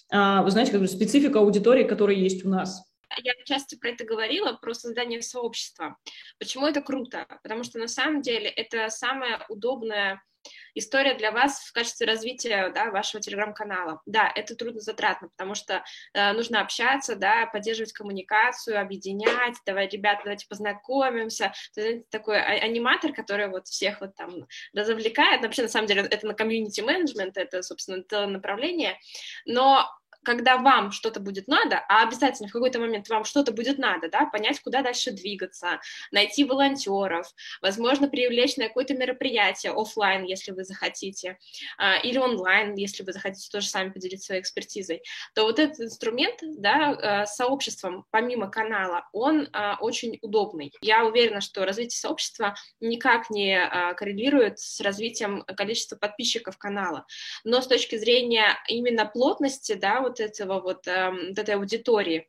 [0.09, 2.83] а, вы знаете, как бы специфика аудитории, которая есть у нас.
[3.17, 5.97] Я часто про это говорила, про создание сообщества.
[6.39, 7.25] Почему это круто?
[7.43, 10.21] Потому что на самом деле это самая удобная
[10.73, 14.01] история для вас в качестве развития да, вашего телеграм-канала.
[14.05, 20.21] Да, это трудно затратно, потому что э, нужно общаться, да, поддерживать коммуникацию, объединять, давай, ребята,
[20.25, 21.53] давайте познакомимся.
[21.73, 25.41] То такой а, аниматор, который вот всех вот там развлекает.
[25.41, 28.99] Вообще, на самом деле, это на комьюнити менеджмент, это, собственно, это направление.
[29.45, 29.89] Но
[30.25, 34.25] когда вам что-то будет надо, а обязательно в какой-то момент вам что-то будет надо, да,
[34.25, 35.79] понять, куда дальше двигаться,
[36.11, 37.27] найти волонтеров,
[37.61, 41.37] возможно, привлечь на какое-то мероприятие офлайн, если вы захотите,
[41.77, 46.39] а, или онлайн, если вы захотите тоже сами поделиться своей экспертизой, то вот этот инструмент,
[46.41, 50.73] да, а, с сообществом, помимо канала, он а, очень удобный.
[50.81, 57.05] Я уверена, что развитие сообщества никак не коррелирует с развитием количества подписчиков канала,
[57.43, 62.27] но с точки зрения именно плотности, да, вот вот этого вот, эм, вот этой аудитории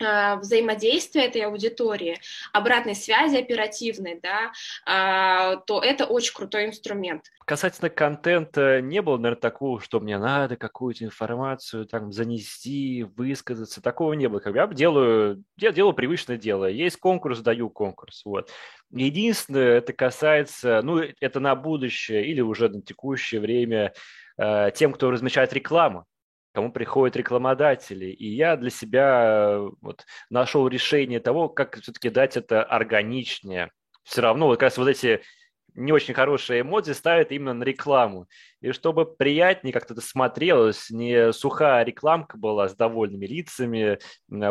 [0.00, 2.18] э, взаимодействия этой аудитории,
[2.52, 4.52] обратной связи оперативной, да,
[4.86, 7.26] а, то это очень крутой инструмент.
[7.44, 13.82] Касательно контента, не было, наверное, такого, что мне надо какую-то информацию там занести, высказаться.
[13.82, 14.40] Такого не было.
[14.40, 16.66] Как я делаю, я делаю привычное дело.
[16.66, 18.22] Есть конкурс, даю конкурс.
[18.24, 18.50] Вот.
[18.90, 23.92] Единственное, это касается, ну, это на будущее или уже на текущее время
[24.38, 26.06] э, тем, кто размещает рекламу
[26.52, 28.06] кому приходят рекламодатели.
[28.06, 33.70] И я для себя э, вот, нашел решение того, как все-таки дать это органичнее.
[34.04, 35.22] Все равно вот как раз вот эти
[35.74, 38.28] не очень хорошие эмодзи ставят именно на рекламу.
[38.60, 43.98] И чтобы приятнее как-то это смотрелось, не сухая рекламка была с довольными лицами,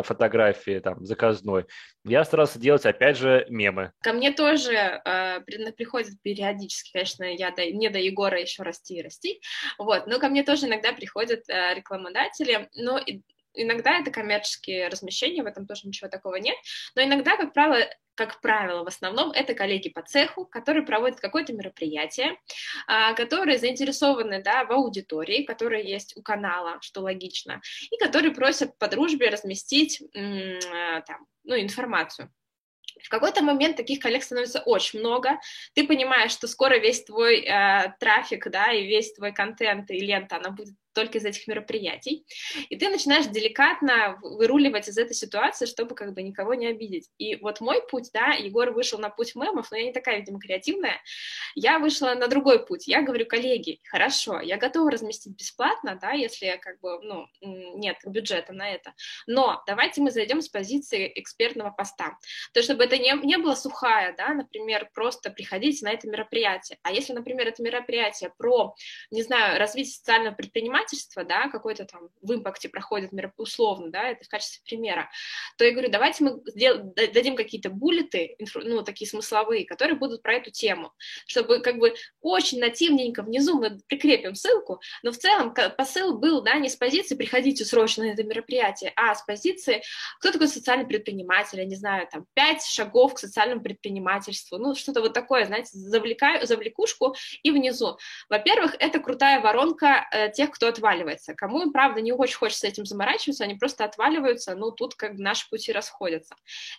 [0.02, 1.66] фотографии там заказной,
[2.04, 3.92] я старался делать, опять же, мемы.
[4.02, 5.40] Ко мне тоже э,
[5.76, 9.40] приходят периодически, конечно, я до, не до Егора еще расти и расти,
[9.78, 13.00] вот, но ко мне тоже иногда приходят э, рекламодатели, но
[13.54, 16.56] иногда это коммерческие размещения, в этом тоже ничего такого нет,
[16.94, 21.52] но иногда, как правило, как правило, в основном это коллеги по цеху, которые проводят какое-то
[21.52, 22.36] мероприятие,
[22.86, 27.60] а, которые заинтересованы да, в аудитории, которая есть у канала, что логично,
[27.90, 32.30] и которые просят по дружбе разместить а, там, ну, информацию.
[33.02, 35.38] В какой-то момент таких коллег становится очень много.
[35.74, 40.36] Ты понимаешь, что скоро весь твой э, трафик, да, и весь твой контент и лента,
[40.36, 42.24] она будет только из этих мероприятий,
[42.68, 47.08] и ты начинаешь деликатно выруливать из этой ситуации, чтобы как бы никого не обидеть.
[47.18, 50.38] И вот мой путь, да, Егор вышел на путь мемов, но я не такая, видимо,
[50.38, 51.00] креативная,
[51.54, 52.86] я вышла на другой путь.
[52.86, 58.52] Я говорю, коллеги, хорошо, я готова разместить бесплатно, да, если как бы, ну, нет бюджета
[58.52, 58.94] на это,
[59.26, 62.18] но давайте мы зайдем с позиции экспертного поста.
[62.52, 66.78] То чтобы это не, не было сухая, да, например, просто приходите на это мероприятие.
[66.82, 68.74] А если, например, это мероприятие про,
[69.10, 74.24] не знаю, развитие социального предпринимательства, предпринимательство, да, какой-то там в импакте проходит условно, да, это
[74.24, 75.10] в качестве примера,
[75.56, 80.34] то я говорю, давайте мы сдел- дадим какие-то буллеты, ну, такие смысловые, которые будут про
[80.34, 80.92] эту тему,
[81.26, 86.54] чтобы как бы очень нативненько внизу мы прикрепим ссылку, но в целом посыл был, да,
[86.56, 89.82] не с позиции «приходите срочно на это мероприятие», а с позиции
[90.18, 95.00] «кто такой социальный предприниматель», я не знаю, там, пять шагов к социальному предпринимательству, ну, что-то
[95.00, 97.98] вот такое, знаете, завлекаю, завлекушку и внизу.
[98.28, 101.34] Во-первых, это крутая воронка э, тех, кто отваливается.
[101.34, 105.48] Кому, правда, не очень хочется этим заморачиваться, они просто отваливаются, ну, тут как бы наши
[105.48, 106.34] пути расходятся.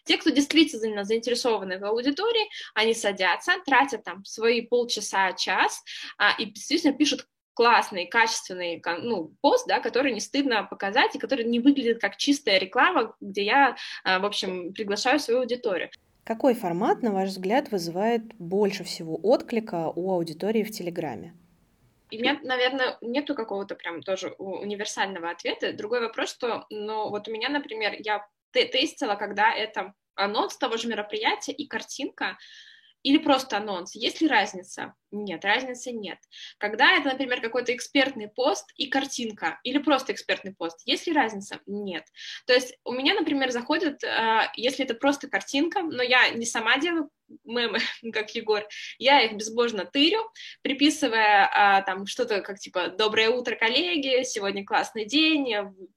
[0.06, 5.84] Те, кто действительно заинтересованы в аудитории, они садятся, тратят там свои полчаса, час,
[6.18, 11.46] а, и действительно пишут классный, качественный ну, пост, да, который не стыдно показать и который
[11.46, 15.90] не выглядит как чистая реклама, где я, а, в общем, приглашаю свою аудиторию.
[16.24, 21.34] Какой формат, на ваш взгляд, вызывает больше всего отклика у аудитории в Телеграме?
[22.18, 25.74] У меня, наверное, нету какого-то прям тоже универсального ответа.
[25.74, 30.88] Другой вопрос, что, ну, вот у меня, например, я тестила, когда это анонс того же
[30.88, 32.38] мероприятия и картинка,
[33.04, 33.96] или просто анонс.
[33.96, 34.96] Есть ли разница?
[35.12, 36.20] Нет, разницы нет.
[36.58, 41.60] Когда это, например, какой-то экспертный пост и картинка, или просто экспертный пост, есть ли разница?
[41.66, 42.06] Нет.
[42.48, 46.78] То есть у меня, например, заходит, э, если это просто картинка, но я не сама
[46.78, 47.10] делаю
[47.44, 47.80] мемы,
[48.14, 48.64] как Егор,
[48.98, 50.22] я их безбожно тырю,
[50.62, 54.24] приписывая а, там что-то как типа «Доброе утро, коллеги!
[54.24, 55.54] Сегодня классный день!»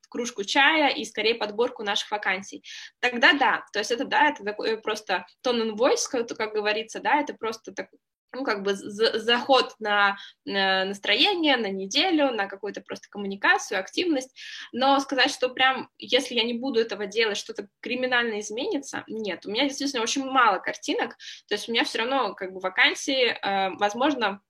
[0.08, 2.64] кружку чая и скорее подборку наших вакансий.
[3.00, 7.00] Тогда да, то есть это да, это такой просто tone and voice, как, как говорится,
[7.00, 7.88] да, это просто так,
[8.32, 14.36] ну, как бы заход на, на настроение, на неделю, на какую-то просто коммуникацию, активность,
[14.72, 19.50] но сказать, что прям, если я не буду этого делать, что-то криминально изменится, нет, у
[19.50, 21.16] меня действительно очень мало картинок,
[21.48, 24.40] то есть у меня все равно как бы вакансии, э, возможно,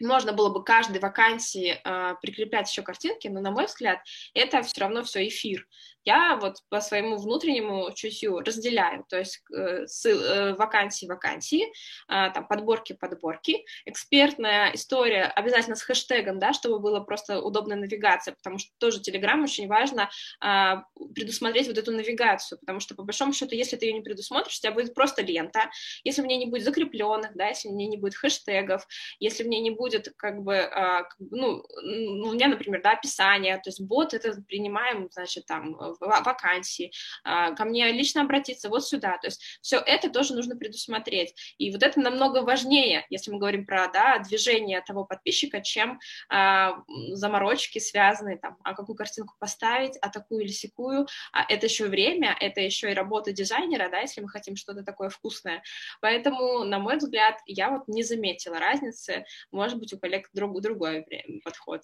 [0.00, 4.00] можно было бы каждой вакансии э, прикреплять еще картинки, но, на мой взгляд,
[4.34, 5.66] это все равно все эфир.
[6.06, 12.30] Я вот по своему внутреннему чутью разделяю, то есть э, с, э, вакансии вакансии, э,
[12.32, 18.58] там подборки подборки, экспертная история обязательно с хэштегом, да, чтобы было просто удобная навигация, потому
[18.58, 20.08] что тоже Telegram очень важно
[20.44, 20.74] э,
[21.12, 24.60] предусмотреть вот эту навигацию, потому что по большому счету, если ты ее не предусмотришь, у
[24.60, 25.70] тебя будет просто лента,
[26.04, 28.86] если в ней не будет закрепленных, да, если в ней не будет хэштегов,
[29.18, 29.85] если в ней не будет
[30.16, 35.46] как бы, э, ну, у меня, например, да, описание, то есть бот это принимаем, значит,
[35.46, 36.92] там вакансии,
[37.24, 39.18] а, ко мне лично обратиться вот сюда.
[39.18, 41.34] То есть все это тоже нужно предусмотреть.
[41.58, 46.82] И вот это намного важнее, если мы говорим про да, движение того подписчика, чем а,
[47.12, 51.06] заморочки связанные, там, а какую картинку поставить, а такую или секую.
[51.32, 55.08] А это еще время, это еще и работа дизайнера, да, если мы хотим что-то такое
[55.08, 55.62] вкусное.
[56.00, 59.24] Поэтому, на мой взгляд, я вот не заметила разницы.
[59.50, 61.06] Может быть, у коллег друг, другой
[61.44, 61.82] подход.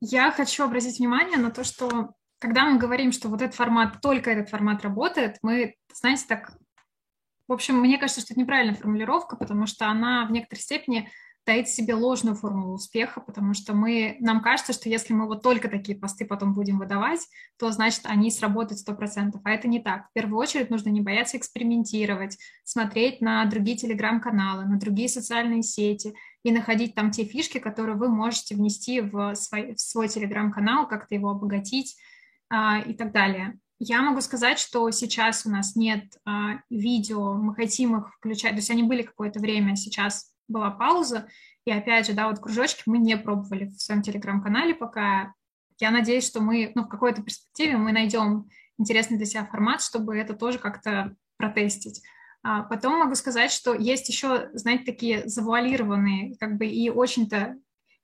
[0.00, 4.30] Я хочу обратить внимание на то, что когда мы говорим, что вот этот формат, только
[4.30, 6.52] этот формат работает, мы, знаете, так...
[7.48, 11.10] В общем, мне кажется, что это неправильная формулировка, потому что она в некоторой степени
[11.44, 15.42] таит в себе ложную формулу успеха, потому что мы, нам кажется, что если мы вот
[15.42, 17.20] только такие посты потом будем выдавать,
[17.58, 19.40] то значит они сработают 100%.
[19.42, 20.08] А это не так.
[20.08, 26.14] В первую очередь нужно не бояться экспериментировать, смотреть на другие телеграм-каналы, на другие социальные сети
[26.42, 31.14] и находить там те фишки, которые вы можете внести в свой, в свой телеграм-канал, как-то
[31.14, 31.96] его обогатить,
[32.52, 33.58] а, и так далее.
[33.78, 38.58] Я могу сказать, что сейчас у нас нет а, видео, мы хотим их включать, то
[38.58, 41.28] есть они были какое-то время, сейчас была пауза,
[41.64, 45.34] и опять же, да, вот кружочки мы не пробовали в своем телеграм-канале пока.
[45.78, 50.16] Я надеюсь, что мы, ну, в какой-то перспективе мы найдем интересный для себя формат, чтобы
[50.16, 52.02] это тоже как-то протестить.
[52.44, 57.56] А потом могу сказать, что есть еще, знаете, такие завуалированные, как бы и очень-то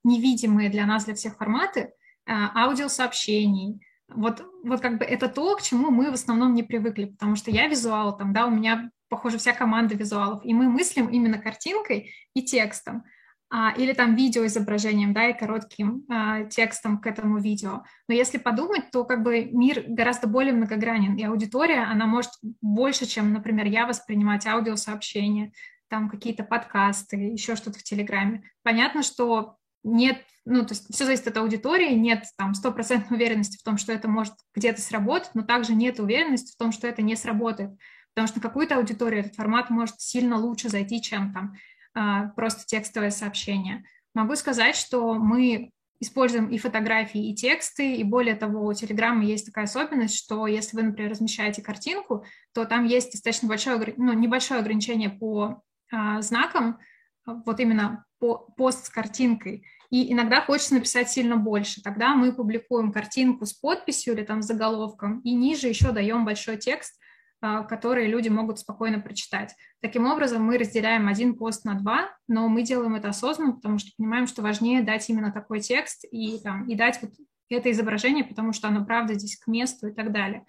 [0.03, 1.91] невидимые для нас, для всех форматы
[2.25, 7.05] а, аудиосообщений, вот, вот как бы это то, к чему мы в основном не привыкли,
[7.05, 11.07] потому что я визуал, там, да, у меня, похоже, вся команда визуалов, и мы мыслим
[11.07, 13.03] именно картинкой и текстом,
[13.51, 17.83] а, или там видеоизображением, да, и коротким а, текстом к этому видео.
[18.07, 22.31] Но если подумать, то как бы мир гораздо более многогранен, и аудитория, она может
[22.61, 25.51] больше, чем, например, я воспринимать аудиосообщения,
[25.89, 28.43] там какие-то подкасты, еще что-то в Телеграме.
[28.61, 33.63] Понятно, что нет, ну, то есть все зависит от аудитории, нет там стопроцентной уверенности в
[33.63, 37.15] том, что это может где-то сработать, но также нет уверенности в том, что это не
[37.15, 37.71] сработает,
[38.13, 41.53] потому что какую-то аудиторию этот формат может сильно лучше зайти, чем там
[41.93, 43.83] а, просто текстовое сообщение.
[44.13, 49.45] Могу сказать, что мы используем и фотографии, и тексты, и более того, у Телеграма есть
[49.45, 54.61] такая особенность, что если вы, например, размещаете картинку, то там есть достаточно большое, ну, небольшое
[54.61, 56.79] ограничение по а, знакам,
[57.25, 59.65] вот именно по, пост с картинкой.
[59.89, 61.81] И иногда хочется написать сильно больше.
[61.81, 66.98] Тогда мы публикуем картинку с подписью или там заголовком, и ниже еще даем большой текст,
[67.41, 69.55] а, который люди могут спокойно прочитать.
[69.81, 73.91] Таким образом, мы разделяем один пост на два, но мы делаем это осознанно, потому что
[73.97, 77.11] понимаем, что важнее дать именно такой текст и, там, и дать вот
[77.49, 80.45] это изображение, потому что оно правда здесь к месту и так далее.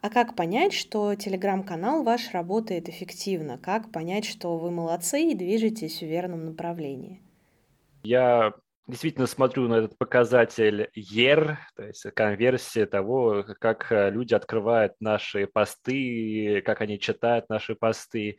[0.00, 3.56] А как понять, что телеграм-канал ваш работает эффективно?
[3.56, 7.22] Как понять, что вы молодцы и движетесь в верном направлении?
[8.02, 8.52] Я
[8.86, 16.62] действительно смотрю на этот показатель ER, то есть конверсия того, как люди открывают наши посты,
[16.64, 18.38] как они читают наши посты.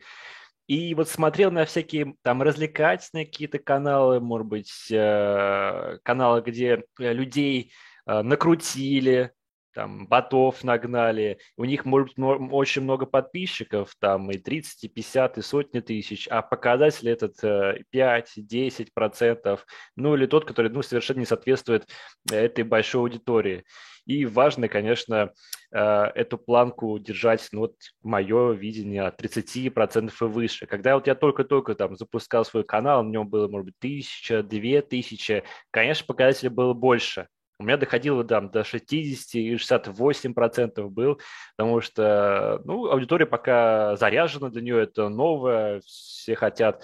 [0.66, 7.72] И вот смотрел на всякие там развлекательные какие-то каналы, может быть, э, каналы, где людей
[8.06, 9.32] э, накрутили,
[9.74, 15.42] там ботов нагнали, у них может очень много подписчиков, там и 30, и 50, и
[15.42, 19.66] сотни тысяч, а показатель этот 5-10 процентов,
[19.96, 21.88] ну или тот, который ну, совершенно не соответствует
[22.30, 23.64] этой большой аудитории.
[24.06, 25.32] И важно, конечно,
[25.72, 30.66] э, эту планку держать, ну вот мое видение, от 30% и выше.
[30.66, 34.82] Когда вот я только-только там запускал свой канал, на нем было, может быть, тысяча, две
[34.82, 37.28] тысячи, конечно, показателей было больше.
[37.58, 41.20] У меня доходило там, до 60 и 68 процентов был,
[41.56, 46.82] потому что ну, аудитория пока заряжена, для нее это новое, все хотят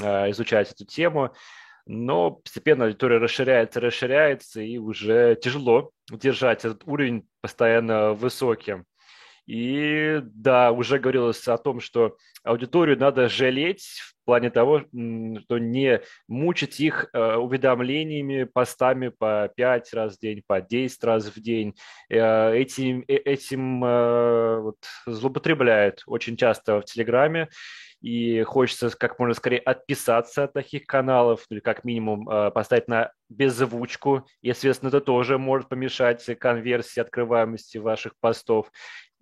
[0.00, 1.32] э, изучать эту тему
[1.86, 8.84] но постепенно аудитория расширяется, расширяется, и уже тяжело держать этот уровень постоянно высоким.
[9.46, 16.00] И да, уже говорилось о том, что аудиторию надо жалеть в плане того, что не
[16.28, 21.74] мучить их э, уведомлениями, постами по 5 раз в день, по 10 раз в день.
[22.08, 24.76] Э, этим, э, этим вот,
[25.06, 27.48] злоупотребляют очень часто в Телеграме
[28.00, 34.26] и хочется как можно скорее отписаться от таких каналов, или как минимум поставить на беззвучку.
[34.40, 38.70] И, соответственно, это тоже может помешать конверсии, открываемости ваших постов.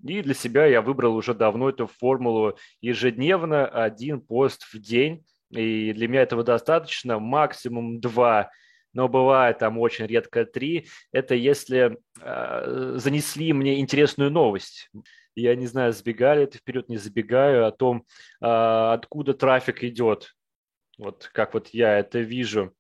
[0.06, 5.24] И для себя я выбрал уже давно эту формулу ежедневно один пост в день.
[5.50, 8.50] И для меня этого достаточно, максимум два
[8.94, 10.88] но бывает там очень редко три.
[11.12, 14.90] Это если э, занесли мне интересную новость
[15.38, 18.04] я не знаю, сбегали это вперед, не забегаю, о том,
[18.40, 20.34] а, откуда трафик идет.
[20.98, 22.74] Вот как вот я это вижу.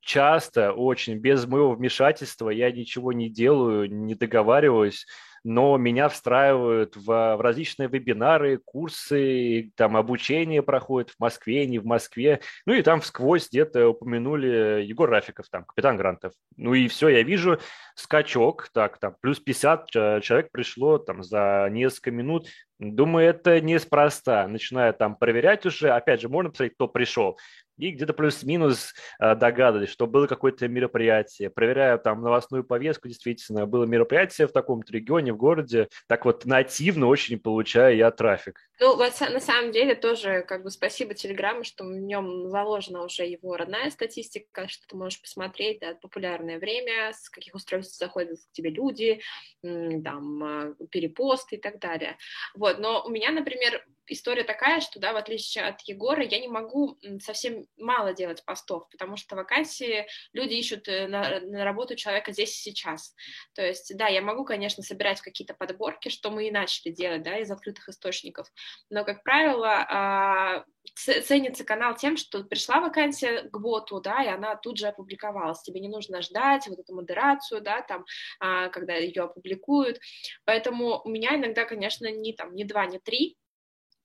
[0.00, 5.06] Часто, очень, без моего вмешательства я ничего не делаю, не договариваюсь
[5.44, 11.86] но меня встраивают в, в различные вебинары, курсы, там обучение проходит в Москве, не в
[11.86, 12.40] Москве.
[12.66, 16.32] Ну и там всквозь где-то упомянули Егор Рафиков, там, капитан Грантов.
[16.56, 17.58] Ну и все, я вижу
[17.94, 19.90] скачок, так, там, плюс 50
[20.22, 22.48] человек пришло там за несколько минут.
[22.78, 24.46] Думаю, это неспроста.
[24.48, 27.38] Начинаю там проверять уже, опять же, можно посмотреть, кто пришел
[27.80, 31.50] и где-то плюс-минус э, догадывались, что было какое-то мероприятие.
[31.50, 35.88] Проверяю там новостную повестку, действительно, было мероприятие в таком-то регионе, в городе.
[36.06, 38.60] Так вот, нативно очень получаю я трафик.
[38.80, 43.56] Ну, на самом деле тоже как бы спасибо Телеграму, что в нем заложена уже его
[43.56, 48.70] родная статистика, что ты можешь посмотреть, да, популярное время, с каких устройств заходят к тебе
[48.70, 49.20] люди,
[49.62, 52.16] там, а, перепосты и так далее.
[52.54, 56.48] Вот, но у меня, например, история такая, что, да, в отличие от Егора, я не
[56.48, 62.32] могу совсем мало делать постов, потому что вакансии люди ищут э, на, на работу человека
[62.32, 63.14] здесь и сейчас.
[63.54, 67.38] То есть, да, я могу, конечно, собирать какие-то подборки, что мы и начали делать, да,
[67.38, 68.48] из открытых источников,
[68.90, 74.56] но, как правило, а, ценится канал тем, что пришла вакансия к боту, да, и она
[74.56, 75.62] тут же опубликовалась.
[75.62, 78.04] Тебе не нужно ждать вот эту модерацию, да, там,
[78.38, 79.98] а, когда ее опубликуют.
[80.44, 83.36] Поэтому у меня иногда, конечно, не там, не два, не три,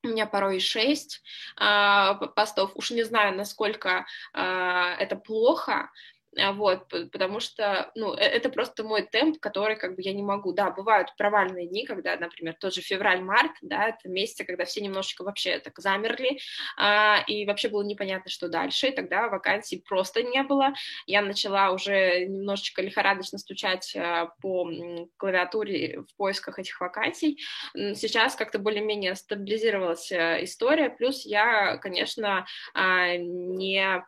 [0.05, 1.21] у меня порой и шесть
[1.57, 2.71] а, постов.
[2.75, 5.91] Уж не знаю, насколько а, это плохо,
[6.53, 10.53] вот, потому что, ну, э, это просто мой темп, который, как бы, я не могу,
[10.53, 15.23] да, бывают провальные дни, когда, например, тот же февраль-март, да, это месяцы, когда все немножечко
[15.23, 16.39] вообще так замерли,
[16.77, 20.73] а, и вообще было непонятно, что дальше, и тогда вакансий просто не было,
[21.07, 24.69] я начала уже немножечко лихорадочно стучать а, по
[25.17, 27.39] клавиатуре в поисках этих вакансий,
[27.73, 34.01] сейчас как-то более-менее стабилизировалась а, история, плюс я, конечно, а, не Э,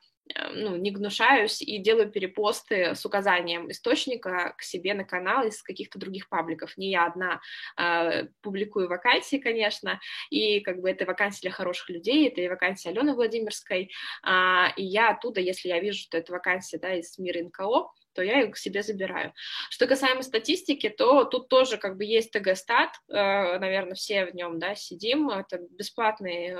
[0.54, 6.00] ну, не гнушаюсь и делаю перепосты с указанием источника к себе на канал из каких-то
[6.00, 6.78] других пабликов.
[6.78, 7.42] Не я одна
[7.78, 10.00] э, публикую вакансии, конечно,
[10.30, 13.92] и как бы это вакансия для хороших людей, это и вакансия Алены Владимирской,
[14.26, 18.24] э, и я оттуда, если я вижу, что это вакансия да, из мира НКО, то
[18.24, 19.32] я их к себе забираю.
[19.70, 24.58] Что касаемо статистики, то тут тоже как бы есть ТГ-стат, э, наверное, все в нем,
[24.58, 26.58] да, сидим, это бесплатный э,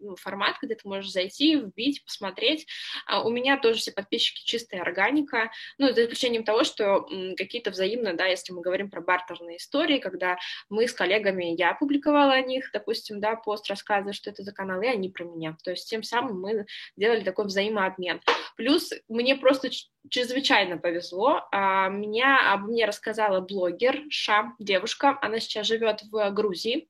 [0.00, 2.66] ну, формат, где ты можешь зайти, вбить, посмотреть.
[3.06, 7.06] А у меня тоже все подписчики чистая органика, ну, за исключением того, что
[7.36, 12.32] какие-то взаимно, да, если мы говорим про бартерные истории, когда мы с коллегами, я опубликовала
[12.32, 15.56] о них, допустим, да, пост рассказывая, что это за канал, и они про меня.
[15.62, 16.66] То есть тем самым мы
[16.96, 18.20] делали такой взаимообмен.
[18.56, 19.70] Плюс мне просто
[20.08, 21.46] чрезвычайно повезло.
[21.52, 26.88] А, меня, об мне рассказала блогер Ша, девушка, она сейчас живет в Грузии,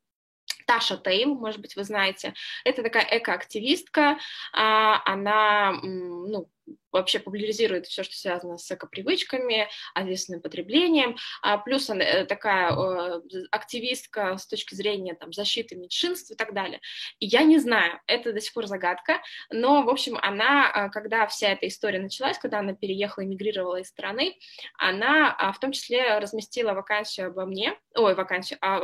[0.66, 4.18] Таша Тейл, может быть, вы знаете, это такая экоактивистка,
[4.53, 6.49] а, она, ну,
[6.93, 12.73] вообще популяризирует все, что связано с экопривычками, ответственным потреблением, а плюс она э, такая
[13.51, 16.81] активистка с точки зрения там, защиты меньшинств и так далее.
[17.19, 21.27] И я не знаю, это до сих пор загадка, но, в общем, она, э, когда
[21.27, 24.37] вся эта история началась, когда она переехала, эмигрировала из страны,
[24.79, 28.79] она а, в том числе разместила вакансию обо мне, ой, вакансию, а,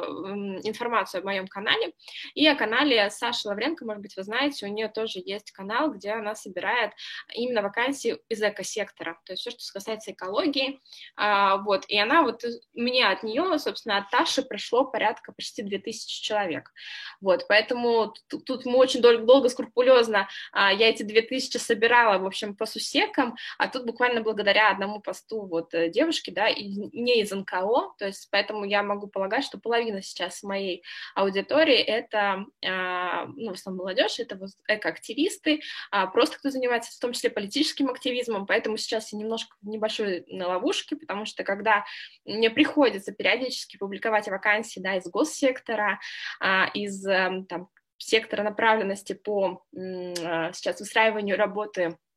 [0.65, 1.93] информацию о моем канале,
[2.35, 6.11] и о канале Саши Лавренко, может быть, вы знаете, у нее тоже есть канал, где
[6.11, 6.93] она собирает
[7.35, 10.81] именно вакансии из экосектора, то есть все, что касается экологии,
[11.17, 12.45] а, вот, и она вот,
[12.75, 16.73] мне от нее, собственно, от Таши пришло порядка почти 2000 человек,
[17.21, 22.27] вот, поэтому тут, тут мы очень долго, долго скрупулезно, а, я эти 2000 собирала, в
[22.27, 27.21] общем, по сусекам, а тут буквально благодаря одному посту вот э, девушки, да, и не
[27.23, 30.83] из НКО, то есть поэтому я могу полагать, что половина сейчас моей
[31.15, 35.61] аудитории это, а, ну, в основном молодежь, это вот экоактивисты,
[36.13, 37.60] просто кто занимается в том числе политическим
[37.91, 41.85] активизмом, поэтому сейчас я немножко в небольшой на ловушке, потому что когда
[42.25, 46.01] мне приходится периодически публиковать вакансии, да, из госсектора,
[46.41, 52.10] а, из эм, там, сектора направленности по сейчас выстраиванию работы а,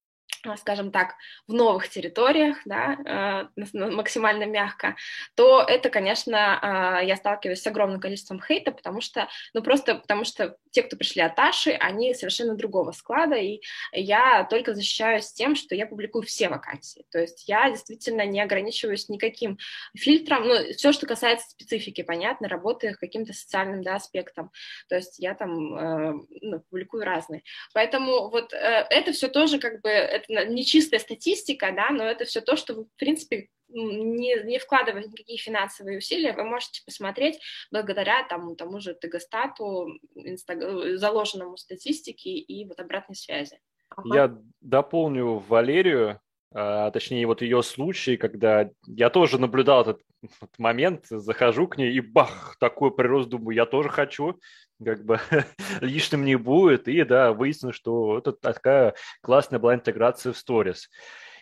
[0.57, 1.15] скажем так,
[1.47, 4.95] в новых территориях, да, э, максимально мягко,
[5.35, 10.25] то это, конечно, а, я сталкиваюсь с огромным количеством хейта, потому что, ну, просто потому
[10.25, 15.55] что те, кто пришли от Таши, они совершенно другого склада, и я только защищаюсь тем,
[15.55, 19.57] что я публикую все вакансии, то есть я действительно не ограничиваюсь никаким
[19.95, 24.51] фильтром, ну, все, что касается специфики, понятно, работы каким-то социальным, да, аспектом,
[24.89, 29.81] то есть я там, э, ну, публикую разные, поэтому вот э, это все тоже как
[29.81, 34.43] бы, это не чистая статистика, да, но это все то, что вы, в принципе, не,
[34.43, 37.39] не вкладывая никакие финансовые усилия, вы можете посмотреть
[37.71, 40.61] благодаря тому, тому же Тегостату, инстаг...
[40.97, 43.59] заложенному статистике и вот обратной связи.
[44.05, 46.19] Я дополню Валерию,
[46.54, 51.93] а, точнее вот ее случай, когда я тоже наблюдал этот, этот момент, захожу к ней
[51.93, 54.39] и бах, такой прирост, думаю, я тоже хочу,
[54.84, 55.20] как бы
[55.82, 60.89] лишним не будет, и да, выяснилось, что это такая классная была интеграция в сторис.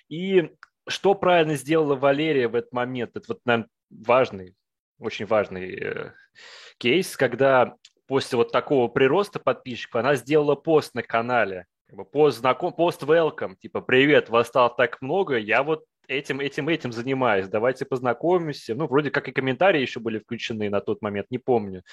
[0.07, 0.51] И
[0.87, 3.11] что правильно сделала Валерия в этот момент?
[3.15, 4.55] Это вот, наверное, важный,
[4.97, 6.11] очень важный э,
[6.77, 7.75] кейс, когда
[8.07, 13.03] после вот такого прироста подписчиков она сделала пост на канале, как бы пост знаком, пост
[13.03, 18.75] welcome, типа привет, вас стало так много, я вот этим, этим, этим занимаюсь, давайте познакомимся.
[18.75, 21.83] Ну, вроде как и комментарии еще были включены на тот момент, не помню.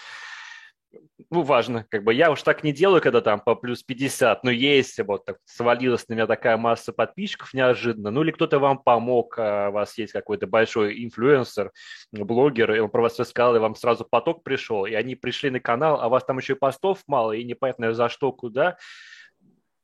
[1.31, 4.53] Ну, важно, как бы я уж так не делаю, когда там по плюс 50, но
[4.53, 9.35] если вот так свалилась на меня такая масса подписчиков неожиданно, ну или кто-то вам помог,
[9.37, 11.73] а у вас есть какой-то большой инфлюенсер,
[12.13, 15.59] блогер, и он про вас рассказал, и вам сразу поток пришел, и они пришли на
[15.59, 18.77] канал, а у вас там еще и постов мало, и непонятно за что, куда,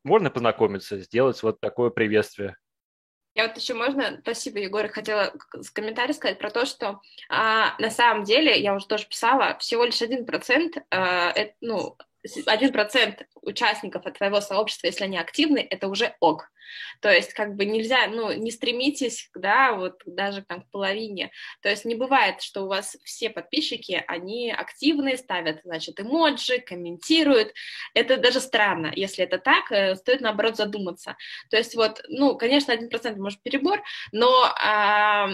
[0.04, 2.56] можно познакомиться, сделать вот такое приветствие.
[3.34, 5.32] Я вот еще можно, спасибо, Егор, хотела
[5.72, 10.00] комментарий сказать про то, что а, на самом деле, я уже тоже писала, всего лишь
[10.02, 11.96] один процент, а, ну,
[12.46, 16.50] один процент участников от твоего сообщества, если они активны, это уже ок.
[17.00, 21.30] То есть как бы нельзя, ну, не стремитесь, да, вот даже там к половине.
[21.60, 27.52] То есть не бывает, что у вас все подписчики, они активны, ставят, значит, эмоджи, комментируют.
[27.94, 28.92] Это даже странно.
[28.94, 31.16] Если это так, э, стоит, наоборот, задуматься.
[31.50, 35.28] То есть вот, ну, конечно, один процент может перебор, но а,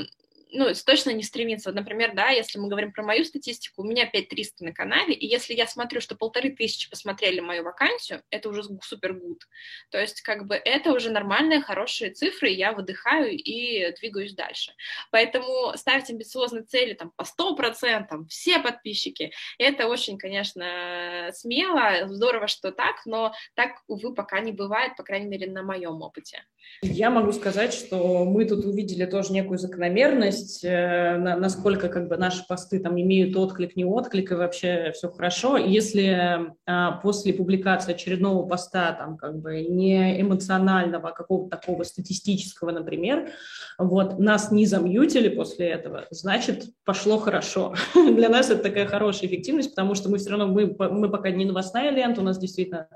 [0.53, 1.71] ну, точно не стремиться.
[1.71, 5.27] Вот, например, да, если мы говорим про мою статистику, у меня 5300 на канале, и
[5.27, 9.47] если я смотрю, что полторы тысячи посмотрели мою вакансию, это уже супер гуд.
[9.91, 14.75] То есть, как бы, это уже нормальные, хорошие цифры, я выдыхаю и двигаюсь дальше.
[15.11, 22.73] Поэтому ставить амбициозные цели там по 100%, все подписчики, это очень, конечно, смело, здорово, что
[22.73, 26.45] так, но так, увы, пока не бывает, по крайней мере, на моем опыте.
[26.83, 32.47] Я могу сказать, что мы тут увидели тоже некую закономерность, э, насколько как бы наши
[32.47, 35.59] посты там имеют отклик, не отклик, и вообще все хорошо.
[35.59, 42.71] Если а, после публикации очередного поста там как бы не эмоционального, а какого-то такого статистического,
[42.71, 43.31] например,
[43.77, 47.75] вот нас не замьютили после этого, значит, пошло хорошо.
[47.95, 51.45] Для нас это такая хорошая эффективность, потому что мы все равно, мы, мы пока не
[51.45, 52.89] новостная лента, у нас действительно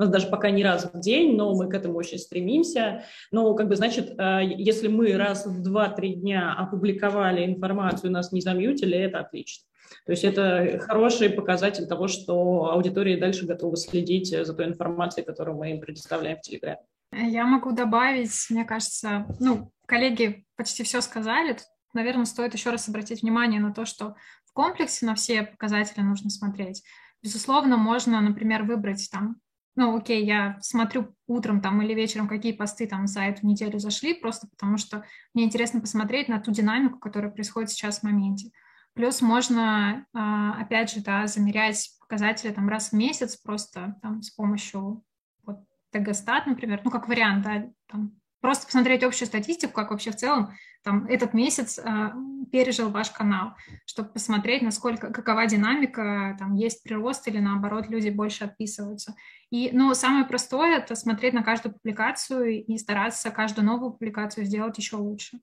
[0.00, 3.04] у нас даже пока не раз в день, но мы к этому очень стремимся.
[3.30, 8.40] Но, как бы, значит, э, если мы раз в 2-3 дня опубликовали информацию, нас не
[8.40, 9.66] замьютили, это отлично.
[10.06, 15.58] То есть это хороший показатель того, что аудитория дальше готова следить за той информацией, которую
[15.58, 16.80] мы им предоставляем в Телеграме.
[17.12, 21.52] Я могу добавить, мне кажется, ну, коллеги почти все сказали.
[21.52, 24.14] Тут, наверное, стоит еще раз обратить внимание на то, что
[24.46, 26.82] в комплексе на все показатели нужно смотреть.
[27.22, 29.36] Безусловно, можно, например, выбрать там
[29.80, 34.12] ну, окей, я смотрю утром там или вечером, какие посты там за эту неделю зашли,
[34.12, 38.50] просто потому что мне интересно посмотреть на ту динамику, которая происходит сейчас в моменте.
[38.92, 44.28] Плюс можно, а, опять же, да, замерять показатели там раз в месяц просто там с
[44.28, 45.02] помощью
[45.44, 45.60] вот
[45.92, 50.52] Тегостат, например, ну, как вариант, да, там, просто посмотреть общую статистику, как вообще в целом
[50.82, 52.14] там, этот месяц а,
[52.50, 58.44] пережил ваш канал, чтобы посмотреть, насколько, какова динамика, там, есть прирост или, наоборот, люди больше
[58.44, 59.14] отписываются.
[59.50, 64.78] И, ну, самое простое– это смотреть на каждую публикацию и стараться каждую новую публикацию сделать
[64.78, 65.38] еще лучше.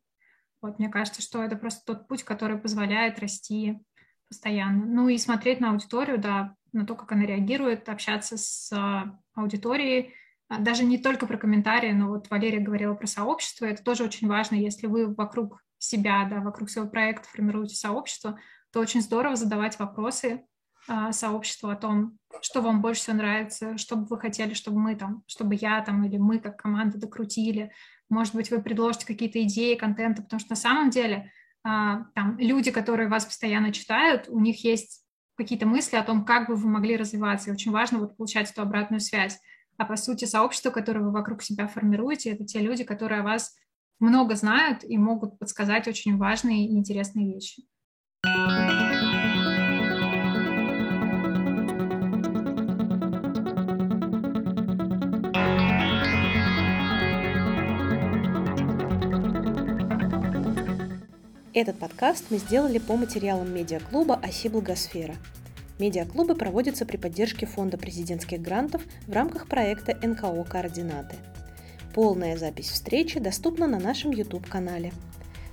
[0.61, 3.79] Вот, мне кажется, что это просто тот путь, который позволяет расти
[4.27, 4.85] постоянно.
[4.85, 10.13] Ну и смотреть на аудиторию, да, на то, как она реагирует, общаться с а, аудиторией,
[10.49, 14.55] даже не только про комментарии, но вот Валерия говорила про сообщество, это тоже очень важно,
[14.55, 18.39] если вы вокруг себя, да, вокруг своего проекта формируете сообщество,
[18.71, 20.45] то очень здорово задавать вопросы
[20.87, 24.95] а, сообществу о том, что вам больше всего нравится, что бы вы хотели, чтобы мы
[24.95, 27.71] там, чтобы я там или мы как команда докрутили.
[28.09, 31.31] Может быть, вы предложите какие-то идеи контента, потому что на самом деле
[31.63, 35.03] а, там люди, которые вас постоянно читают, у них есть
[35.35, 38.61] какие-то мысли о том, как бы вы могли развиваться, и очень важно вот получать эту
[38.61, 39.39] обратную связь.
[39.77, 43.55] А по сути, сообщество, которое вы вокруг себя формируете, это те люди, которые о вас
[43.99, 47.63] много знают и могут подсказать очень важные и интересные вещи.
[61.53, 65.15] Этот подкаст мы сделали по материалам медиаклуба «Оси Благосфера».
[65.79, 71.15] Медиаклубы проводятся при поддержке Фонда президентских грантов в рамках проекта НКО «Координаты».
[71.93, 74.91] Полная запись встречи доступна на нашем YouTube-канале.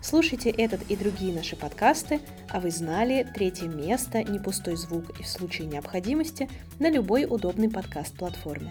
[0.02, 2.20] Слушайте этот и другие наши подкасты,
[2.50, 6.48] а вы знали третье место, не пустой звук и в случае необходимости
[6.78, 8.70] на любой удобной подкаст-платформе.